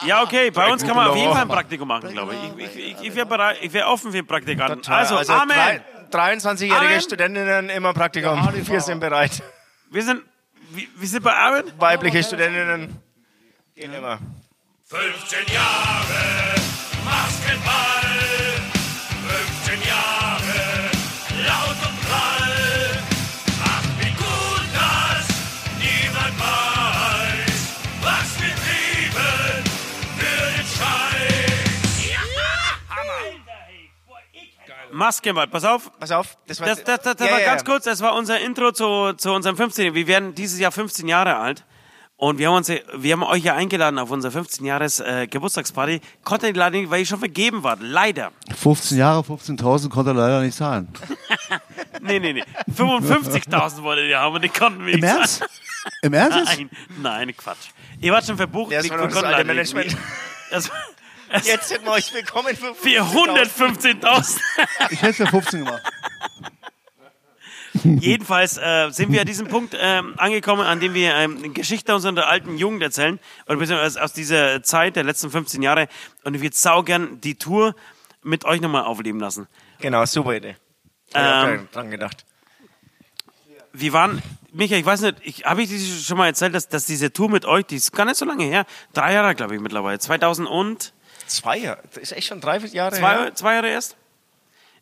[0.06, 1.32] Ja, okay, bei uns kann man auf jeden.
[1.34, 2.66] Fall ein Praktikum machen, glaube ich.
[2.66, 4.82] Ich, ich, ich wäre bereit, ich wäre offen für Praktikanten.
[4.82, 5.00] Total.
[5.06, 5.82] Also, Amen.
[6.12, 7.02] drei- 23-jährige Amen.
[7.02, 8.48] Studentinnen immer Praktikum.
[8.54, 9.42] Wir sind bereit.
[9.90, 10.22] Wir sind,
[10.70, 11.64] wir, wir sind bei Amen.
[11.80, 12.96] Weibliche Studentinnen
[13.76, 14.20] gehen immer.
[14.86, 16.54] 15 Jahre
[17.04, 18.13] Basketball,
[35.04, 35.92] Maskenball, pass auf.
[36.00, 37.66] Pass auf, das war, Das, das, das, das Ja, war ja, ganz ja.
[37.68, 39.94] kurz, das war unser Intro zu, zu unserem 15.
[39.94, 41.66] Wir werden dieses Jahr 15 Jahre alt.
[42.16, 46.00] Und wir haben, uns, wir haben euch ja eingeladen auf unser 15 Jahres äh, Geburtstagsparty.
[46.24, 47.76] Konnte ich leider nicht, weil ich schon vergeben war.
[47.82, 48.32] Leider.
[48.56, 50.88] 15 Jahre, 15.000 konnte er leider nicht zahlen.
[52.02, 52.44] Nee, nee, nee.
[52.76, 55.40] 55.000 wolltet ihr haben und die konnten wir Im nicht Ernst?
[55.40, 55.52] zahlen.
[56.02, 56.58] Im Ernst?
[56.58, 56.70] Nein,
[57.02, 57.70] nein, Quatsch.
[58.02, 58.72] Ihr wart schon verbucht.
[58.74, 59.74] Ja, das wir war noch das alte leider nicht.
[59.74, 59.98] Management.
[60.52, 60.72] Das, das,
[61.44, 64.40] Jetzt hätten wir euch willkommen für 415.000.
[64.92, 65.82] Ich hätte für 15 gemacht.
[67.84, 72.28] Jedenfalls äh, sind wir an diesem Punkt ähm, angekommen, an dem wir ähm, Geschichte unserer
[72.28, 75.88] alten Jugend erzählen, oder beziehungsweise aus dieser Zeit der letzten 15 Jahre.
[76.24, 77.76] Und ich würde saugern die Tour
[78.22, 79.48] mit euch nochmal aufleben lassen.
[79.80, 80.56] Genau, super Idee.
[81.10, 82.26] Ich Ähm, auch dran gedacht.
[83.74, 86.86] Wir waren, Micha, ich weiß nicht, ich, habe ich dir schon mal erzählt, dass, dass
[86.86, 89.62] diese Tour mit euch, die ist gar nicht so lange her, drei Jahre glaube ich
[89.62, 90.94] mittlerweile, 2000 und
[91.28, 93.36] Zwei Jahre, das ist echt schon drei Jahre zwei, her.
[93.36, 93.96] zwei Jahre erst.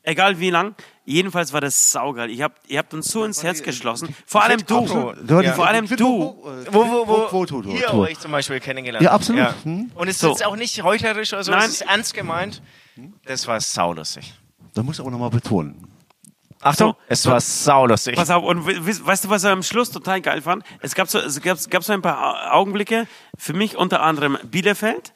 [0.03, 0.73] Egal wie lang.
[1.05, 2.31] Jedenfalls war das saugeil.
[2.31, 4.15] Ich hab, ihr habt uns so ins Herz geschlossen.
[4.25, 5.13] Vor allem du.
[5.41, 5.53] Ja.
[5.53, 6.41] Vor allem du.
[6.71, 7.91] Wo, wo, wo, hier Tour.
[8.03, 9.03] habe ich zum Beispiel kennengelernt.
[9.03, 9.53] Ja, absolut.
[9.63, 9.91] Hm.
[9.93, 10.29] Und es ist So.
[10.29, 11.61] jetzt auch nicht heuchlerisch oder so, Nein.
[11.65, 12.61] es ist ernst gemeint.
[13.25, 14.33] Das war saulustig.
[14.73, 15.87] Da muss ich aber nochmal betonen.
[16.61, 16.97] Achtung, So.
[17.07, 18.15] es war saulustig.
[18.15, 20.63] Pass auf, und we- we- weißt du, was er am Schluss total geil fand?
[20.79, 24.01] Es gab so, es gab, es gab so ein paar Au- Augenblicke, für mich unter
[24.03, 25.11] anderem Bielefeld,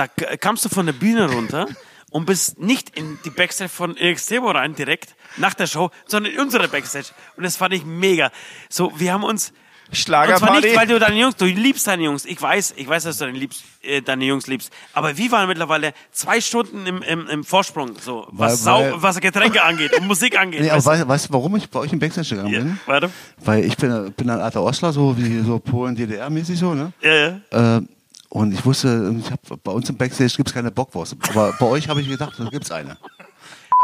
[0.00, 1.66] da kamst du von der Bühne runter
[2.10, 6.40] und bist nicht in die Backstage von Extremo rein direkt nach der Show, sondern in
[6.40, 7.08] unsere Backstage.
[7.36, 8.30] Und das fand ich mega.
[8.68, 9.52] So, wir haben uns,
[9.88, 12.24] und zwar nicht, weil du deine Jungs, du liebst deine Jungs.
[12.24, 14.72] Ich weiß, ich weiß, dass du deine, liebst, äh, deine Jungs liebst.
[14.94, 19.02] Aber wir waren mittlerweile zwei Stunden im, im, im Vorsprung, so, was, Weil- Sau, weil-
[19.02, 20.60] was Getränke angeht und Musik angeht.
[20.62, 20.90] Nee, aber weißt du?
[20.92, 22.80] weißt, weißt du, warum ich bei euch im Backstage gegangen ja, bin?
[22.86, 23.10] warte.
[23.38, 26.92] Weil ich bin, bin ein alter Ostler, so wie so Polen, DDR-mäßig so, ne?
[27.02, 27.14] Ja,
[27.50, 27.76] ja.
[27.78, 27.82] Äh,
[28.30, 31.16] und ich wusste, ich hab, bei uns im Backstage gibt's keine Bockwurst.
[31.28, 32.96] Aber bei euch habe ich gedacht, da gibt's eine.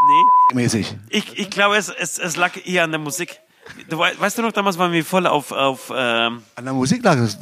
[0.09, 0.96] Nee, mäßig.
[1.11, 3.40] Ich, ich glaube, es, es, es lag eher an der Musik.
[3.88, 7.02] Du, wei- weißt du noch, damals waren wir voll auf, auf ähm, An der Musik
[7.02, 7.37] lag es.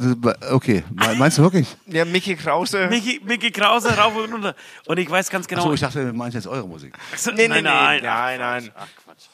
[0.50, 1.76] Okay, Me- meinst du wirklich?
[1.86, 2.86] Ja, Mickey Krause.
[2.88, 4.54] Mickey, Mickey Krause rauf und runter.
[4.86, 5.60] Und ich weiß ganz genau.
[5.62, 6.94] Achso, ich dachte, du meinst jetzt eure Musik.
[7.12, 7.70] Achso, Nee, nee, nein, nee.
[7.70, 8.70] nein, Nein, nein.
[8.74, 9.24] Ach, Quatsch.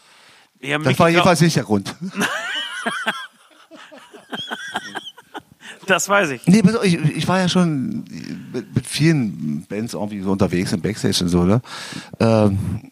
[0.61, 1.95] Ja, Das Mickey war jedenfalls nicht der Grund.
[5.91, 6.47] Das weiß ich.
[6.47, 8.05] Nee, ich, ich war ja schon
[8.53, 11.61] mit, vielen Bands irgendwie so unterwegs im Backstage und so, ne?
[12.21, 12.91] Ähm,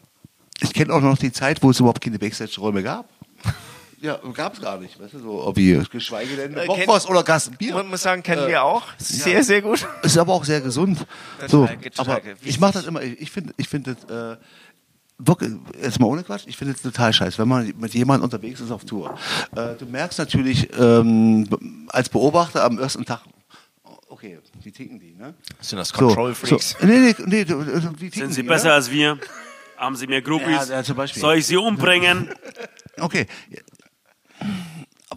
[0.61, 3.09] ich kenne auch noch die Zeit, wo es überhaupt keine Backstage-Räume gab.
[4.01, 7.75] Ja, gab es gar nicht, weißt du, so, irgendwie, geschweige denn Äh, Bockwurst oder Gassenbier.
[7.75, 8.85] Man muss sagen, kennen wir auch.
[8.97, 9.85] Sehr, sehr gut.
[10.03, 11.05] Ist aber auch sehr gesund.
[11.41, 14.37] Das So, total aber ich mache das immer, ich finde, ich finde das, äh,
[15.19, 15.53] wirklich,
[15.83, 18.71] jetzt mal ohne Quatsch, ich finde es total scheiße, wenn man mit jemandem unterwegs ist
[18.71, 19.19] auf Tour.
[19.57, 21.47] Äh, du merkst natürlich ähm,
[21.89, 23.21] als Beobachter am ersten Tag,
[24.09, 25.35] okay, wie ticken die, ne?
[25.61, 26.77] Sind das So, Control Freaks?
[26.81, 28.75] So, nee, nee, nee, du- du- wie ticken Sind sie die, besser oder?
[28.75, 29.19] als wir?
[29.77, 30.69] Haben sie mehr Groupies?
[30.69, 31.21] Ja, ja, zum Beispiel.
[31.21, 32.29] Soll ich sie umbringen?
[33.01, 33.27] Okay,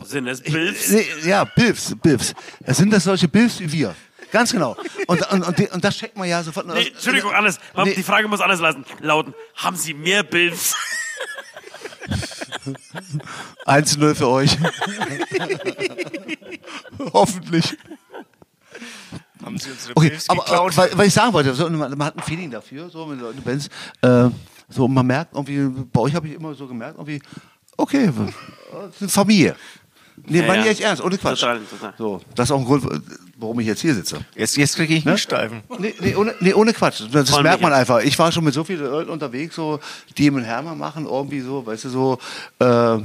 [0.04, 0.92] Sind es Bilfs?
[0.92, 2.34] nee, ja, Bilfs, Bilfs.
[2.68, 3.96] Sind das solche Bilfs wie wir.
[4.32, 4.76] Ganz genau.
[5.08, 6.66] Und, und, und, die- und das checkt man ja sofort.
[6.68, 7.60] Nee, Entschuldigung, anders.
[7.84, 7.94] Nee.
[7.96, 8.86] Die Frage muss anders lauten.
[9.00, 9.34] lauten.
[9.56, 10.76] Haben sie mehr Bilfs?
[13.66, 14.58] 1-0 für euch.
[17.14, 17.78] Hoffentlich.
[19.44, 20.74] Haben sie unsere Okay, Pilz aber geklaut?
[20.74, 23.20] äh, weil, weil ich sagen wollte, so, man, man hat ein Feeling dafür, so mit
[23.20, 23.70] Leuten, Bands.
[24.02, 24.30] Äh,
[24.70, 27.22] so, man merkt irgendwie, bei euch habe ich immer so gemerkt, irgendwie,
[27.76, 28.12] okay,
[28.72, 29.56] das ist eine Familie.
[30.28, 30.72] Nee, Ja, meine ich ja.
[30.74, 31.40] echt ernst, ohne Quatsch.
[31.40, 31.94] Total, total.
[31.98, 32.86] So, das ist auch ein Grund,
[33.42, 34.20] warum ich jetzt hier sitze.
[34.36, 35.64] Jetzt, jetzt kriege ich einen Steifen.
[35.80, 37.02] Nee, nee, ohne, nee, ohne Quatsch.
[37.12, 38.00] Das Voll merkt man einfach.
[38.02, 39.80] Ich war schon mit so vielen Leuten unterwegs, so,
[40.18, 42.20] die im Hermer machen, irgendwie so, weißt du, so,
[42.60, 42.98] äh,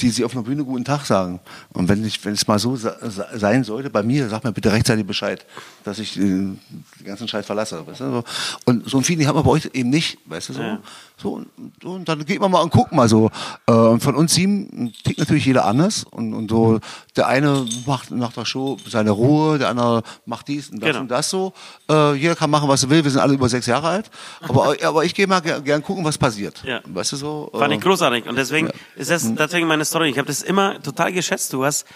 [0.00, 1.40] die sie auf einer Bühne guten Tag sagen.
[1.72, 5.06] Und wenn ich, wenn es mal so sein sollte, bei mir, sag mir bitte rechtzeitig
[5.06, 5.44] Bescheid,
[5.84, 6.60] dass ich äh, den
[7.04, 7.86] ganzen Scheiß verlasse.
[7.86, 8.24] Weißt du, so.
[8.64, 10.62] Und so ein Feeling hat man bei euch eben nicht, weißt du, so.
[10.62, 10.80] Ja.
[11.18, 13.30] So, und, und dann geht man mal und guckt mal so.
[13.66, 16.04] Äh, und von uns sieben tickt natürlich jeder anders.
[16.10, 16.78] Und, und so,
[17.16, 21.00] der eine macht nach der Show seine Ruhe, der andere macht dies und das Genau.
[21.00, 21.54] und das so.
[21.90, 23.02] Äh, jeder kann machen, was er will.
[23.02, 24.10] Wir sind alle über sechs Jahre alt.
[24.42, 26.62] Aber, aber ich gehe mal ger- gern gucken, was passiert.
[26.64, 26.80] Ja.
[26.84, 27.50] Weißt du so?
[27.54, 28.26] Fand äh, ich großartig.
[28.26, 30.10] Und deswegen ist das deswegen meine Story.
[30.10, 31.50] Ich habe das immer total geschätzt.
[31.52, 31.86] Du hast.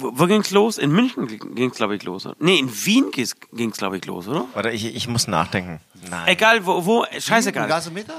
[0.00, 0.78] Wo, wo ging's los?
[0.78, 2.26] In München ging's, glaube ich, los.
[2.26, 2.36] Oder?
[2.38, 4.46] Nee, in Wien ging's, ging's glaube ich, los, oder?
[4.54, 5.80] Warte, ich, ich muss nachdenken.
[6.08, 6.28] Nein.
[6.28, 7.68] Egal, wo, wo scheißegal.
[7.68, 8.14] Gasometer?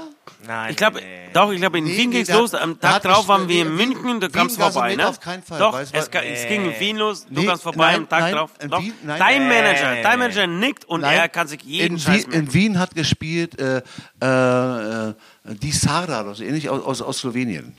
[0.46, 0.70] Nein.
[0.70, 1.30] Ich glaube, nee.
[1.32, 2.54] doch, ich glaube, in Nee, Wien nee, ging's da- los.
[2.54, 5.08] Am Tag drauf waren wir in Wien- München, du kamst vorbei, ne?
[5.08, 6.10] auf keinen Fall, Doch, es, es
[6.48, 8.50] ging in Wien los, du Nee, kamst vorbei nein, am Tag nein, drauf.
[8.68, 9.18] Doch, Wien- nein.
[9.18, 9.54] dein Nee.
[9.54, 12.46] Manager, dein Manager nickt und Nein, er kann sich jeden in Scheiß Wien, merken.
[12.46, 13.82] in Wien hat gespielt äh,
[14.20, 15.14] äh, äh,
[15.44, 17.74] die Sarda, oder so ähnlich aus, aus, aus Slowenien.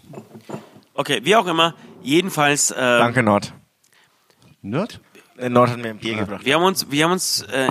[0.95, 3.53] Okay, wie auch immer, jedenfalls, äh, Danke, Nord.
[4.63, 4.99] Nerd?
[5.37, 6.43] Äh, Nord hat mir ein Bier gebracht.
[6.45, 7.69] wir haben uns, wir haben uns, äh,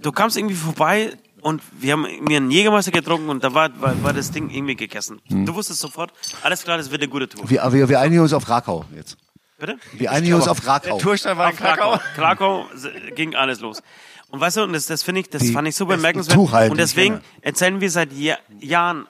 [0.00, 4.02] du kamst irgendwie vorbei und wir haben mir einen Jägermeister getrunken und da war, war,
[4.02, 5.20] war das Ding irgendwie gegessen.
[5.28, 5.44] Hm.
[5.46, 7.48] Du wusstest sofort, alles klar, das wird eine gute Tour.
[7.50, 9.16] Wir, wir, wir einigen uns auf Krakau jetzt.
[9.58, 9.76] Bitte?
[9.94, 10.88] Wir einigen uns auf Krakau.
[10.96, 11.90] Der Tourstein war in Auf Krakau.
[12.14, 12.64] Krakau.
[12.66, 13.82] Krakau s- ging alles los.
[14.30, 16.36] Und weißt du, und das, das finde ich, das Die fand ich so bemerkenswert.
[16.36, 19.08] Tuchhalten, Und deswegen erzählen wir seit Jahr, Jahren,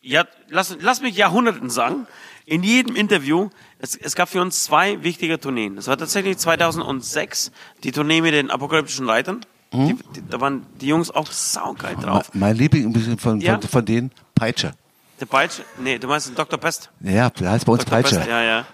[0.00, 2.06] ja, lass, lass mich Jahrhunderten sagen,
[2.46, 3.50] in jedem Interview,
[3.82, 5.76] es, es gab für uns zwei wichtige Tourneen.
[5.76, 7.52] Das war tatsächlich 2006,
[7.84, 9.44] die Tournee mit den apokalyptischen Reitern.
[9.72, 9.86] Mhm.
[9.88, 12.30] Die, die, da waren die Jungs auch saugeil drauf.
[12.32, 13.58] Mein Liebling ein bisschen von, Ja.
[13.58, 14.72] von, von denen, Peitsche.
[15.20, 16.58] Der Peitsche, nee, du meinst den Dr.
[16.58, 16.90] Pest.
[17.00, 17.96] Ja, der heißt bei uns Dr.
[17.98, 18.16] Peitsche.
[18.16, 18.66] Pest, ja, ja.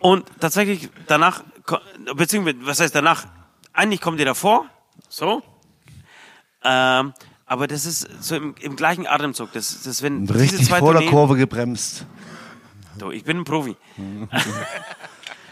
[0.00, 1.42] Und tatsächlich danach,
[2.16, 3.26] beziehungsweise, was heißt danach?
[3.72, 4.66] Eigentlich kommt ihr davor,
[5.08, 5.42] so.
[6.62, 7.12] Ähm,
[7.46, 9.52] aber das ist so im, im gleichen Atemzug.
[9.52, 12.06] Das, das wenn diese Richtig zwei vor der Tourneen- Kurve gebremst.
[12.98, 13.76] Du, ich bin ein Profi.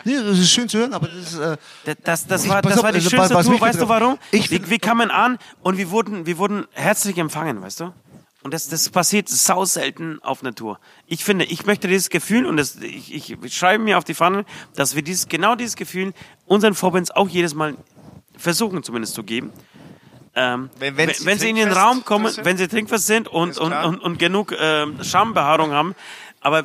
[0.04, 1.56] Nee, das ist schön zu hören, aber das ist, äh,
[2.02, 3.60] Das, das, war, das auf, war die also, schönste Tour.
[3.60, 4.18] Weißt du warum?
[4.32, 7.92] ich wir, wir kamen an und wir wurden, wir wurden herzlich empfangen, weißt du?
[8.42, 10.80] Und das, das passiert sau selten auf einer Tour.
[11.06, 14.44] Ich finde, ich möchte dieses Gefühl, und das, ich, ich schreibe mir auf die Pfanne,
[14.74, 16.12] dass wir dieses, genau dieses Gefühl
[16.46, 17.76] unseren Vorbands auch jedes Mal
[18.36, 19.52] versuchen zumindest zu geben.
[20.34, 22.44] Ähm, Wenn- wenn, wenn wenn, sie sie in den Raum kommen, sind?
[22.44, 25.94] wenn sie trinkfest sind und, und, und, und genug ähm, Schambehaarung haben.
[26.40, 26.64] Aber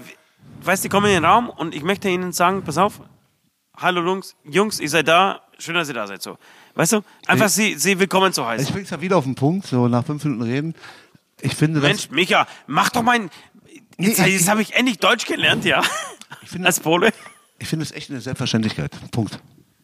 [0.64, 3.00] weißt du, die kommen in den Raum und ich möchte ihnen sagen, pass auf,
[3.76, 6.22] hallo Jungs, Jungs, ihr seid da, schön, dass ihr da seid.
[6.22, 6.38] So.
[6.76, 8.68] Weißt du, einfach sie, sie willkommen zu heißen.
[8.68, 10.76] ich bring's ja wieder auf den Punkt, so nach fünf Minuten reden.
[11.42, 13.30] Ich finde, das, Mensch, Micha, mach doch mein.
[14.00, 15.82] Jetzt, Nee, ich- jetzt habe ich endlich Deutsch gelernt, ja.
[16.46, 17.12] finde- Als Pole.
[17.60, 18.92] ich finde es echt eine Selbstverständlichkeit.
[19.12, 19.40] Punkt.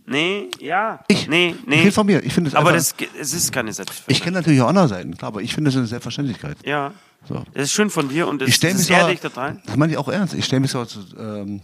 [0.05, 0.99] Nee, ja.
[1.07, 1.87] Ich, nee, nee.
[1.87, 2.21] ich von mir.
[2.23, 4.23] Ich finde es aber einfach, das, es ist keine ich Selbstverständlichkeit.
[4.25, 6.57] kenne natürlich auch andere Seiten, klar, aber ich finde es eine Selbstverständlichkeit.
[6.65, 6.91] Ja.
[7.27, 7.35] So.
[7.53, 9.61] Das ist schön von dir und das, Ich stelle das mich ist so, ehrlich total.
[9.65, 10.33] das meine ich auch ernst.
[10.33, 10.85] Ich stelle mich so
[11.17, 11.61] ähm,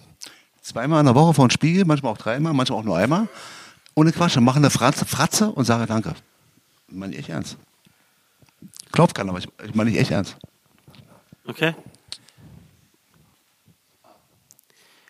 [0.61, 3.27] zweimal in der Woche vor den Spiegel, manchmal auch dreimal, manchmal auch nur einmal.
[3.95, 6.13] Ohne Quatsch, und mache eine Fratze, Fratze und sage Danke.
[6.87, 7.57] Meine ich echt ernst.
[8.91, 10.37] Glaubt keiner, aber ich, ich meine nicht echt ernst.
[11.45, 11.75] Okay.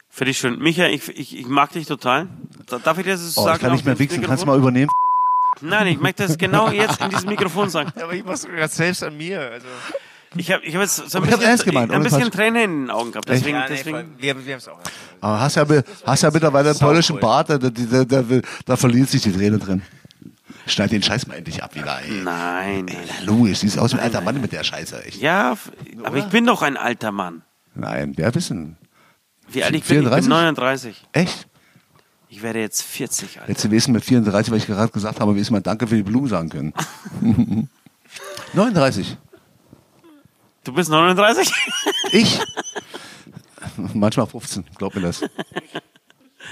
[0.10, 0.60] Finde ich schön.
[0.60, 2.28] Micha, ich, ich, ich mag dich total.
[2.66, 3.56] Da- Darf ich dir das Oh, sagen?
[3.58, 4.22] ich kann mehr das wichsen.
[4.22, 4.90] Kannst du mal übernehmen?
[5.62, 7.92] Nein, ich möchte das genau jetzt in diesem Mikrofon sagen.
[8.02, 9.40] Aber ich mach's sogar selbst an mir.
[9.40, 9.68] Also.
[10.36, 12.32] Ich habe ich hab jetzt so ein Aber ich hab's bisschen, ernst gemeint, ein bisschen.
[12.32, 13.28] Tränen in den Augen gehabt.
[13.28, 14.08] Deswegen, Ja, nee, deswegen voll.
[14.18, 14.80] wir, wir haben's auch.
[15.22, 15.66] Aber hast ja,
[16.06, 17.22] hast ja mittlerweile einen polnischen cool.
[17.22, 18.24] Bart, da, da, da, da,
[18.66, 19.82] da verliert sich die Träne drin.
[20.68, 22.22] Schneid den Scheiß mal endlich ab wieder, ey.
[22.24, 22.98] Nein, nein.
[23.26, 25.20] Louis, siehst aus wie ein alter Mann mit der Scheiße, echt.
[25.20, 25.58] Ja,
[26.04, 27.42] aber ich bin doch ein alter Mann.
[27.74, 28.78] Nein, wer wissen?
[29.48, 29.98] Wie alt ich bin?
[29.98, 30.30] Ich bin 34?
[30.30, 31.08] 39.
[31.14, 31.48] Echt?
[32.28, 33.50] Ich werde jetzt 40, Alter.
[33.50, 35.96] Jetzt zu wissen mit 34, weil ich gerade gesagt habe, wir wissen mal Danke für
[35.96, 36.74] die Blumen sagen können.
[38.54, 39.18] 39.
[40.64, 41.52] Du bist 39?
[42.12, 42.40] Ich?
[43.94, 45.22] Manchmal 15, glaub mir das.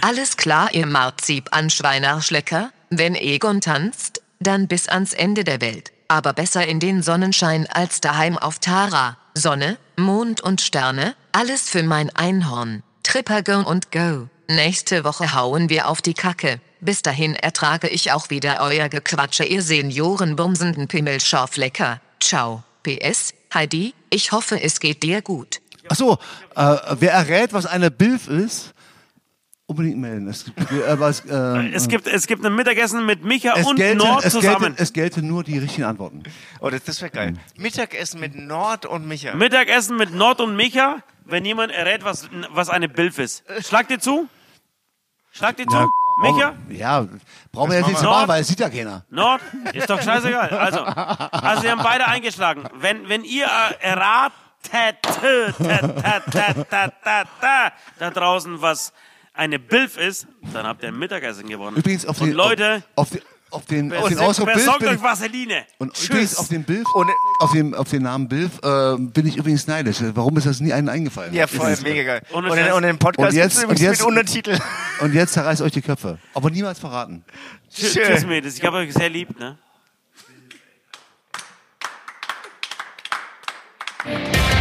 [0.01, 2.71] Alles klar, ihr Marzipan-Schweinerschlecker?
[2.89, 5.91] Wenn Egon tanzt, dann bis ans Ende der Welt.
[6.07, 9.17] Aber besser in den Sonnenschein als daheim auf Tara.
[9.33, 12.83] Sonne, Mond und Sterne, alles für mein Einhorn.
[13.03, 14.29] Tripper go und go.
[14.47, 16.61] Nächste Woche hauen wir auf die Kacke.
[16.79, 21.99] Bis dahin ertrage ich auch wieder euer Gequatsche, ihr Seniorenbumsenden Pimmelscharflecker.
[22.19, 22.63] Ciao.
[22.83, 25.61] PS, Heidi, ich hoffe, es geht dir gut.
[25.89, 26.17] Achso,
[26.55, 28.73] äh, wer errät, was eine Bilf ist,
[29.67, 30.27] unbedingt melden.
[30.27, 33.75] Es, gibt, äh, was, äh, Es gibt, es gibt ein Mittagessen mit Micha es, und
[33.75, 34.59] gelte, Nord es, zusammen.
[34.59, 36.23] gelte, es gelte nur die richtigen Antworten.
[36.59, 37.33] Oh, das, das wäre geil.
[37.57, 39.35] Mittagessen mit Nord und Micha.
[39.35, 43.43] Mittagessen mit Nord und Micha, wenn jemand errät, was, was eine Bilf ist.
[43.65, 44.27] Schlag dir zu?
[45.31, 45.89] Schlag dir zu?
[46.21, 46.53] Micha?
[46.69, 47.05] Ja,
[47.51, 49.05] brauchen wir jetzt nicht zu machen weil es sieht ja keiner.
[49.09, 49.41] Nord?
[49.73, 50.49] Ist doch scheißegal.
[50.49, 52.63] Also, also wir haben beide eingeschlagen.
[52.75, 53.45] Wenn, wenn ihr
[53.79, 54.33] erratet,
[57.99, 58.93] da draußen, was
[59.33, 61.77] eine Bilf ist, dann habt ihr ein Mittagessen gewonnen.
[61.77, 64.89] Übrigens auf Und den, Leute, auf, den- auf den, auf den Ausdruck Bilf besorgt bin
[64.89, 65.65] euch ich, Vaseline.
[65.77, 66.09] und Tschüss.
[66.09, 69.67] übrigens auf den Bilf, Und- auf den, auf den Namen Bilf äh, bin ich übrigens
[69.67, 69.97] neidisch.
[70.13, 71.33] Warum ist das nie einen eingefallen?
[71.33, 72.21] Ja, voll, Ist mega geil.
[72.31, 72.73] Und, in- Scheiß.
[72.73, 74.57] und den Podcast Und jetzt- und jetzt- mit Untertitel.
[75.01, 76.17] Und jetzt zerreißt euch die Köpfe.
[76.33, 77.23] Aber niemals verraten.
[77.73, 78.57] Tschüss, tschüss Mädels.
[78.57, 79.57] Ich habe euch sehr lieb, ne?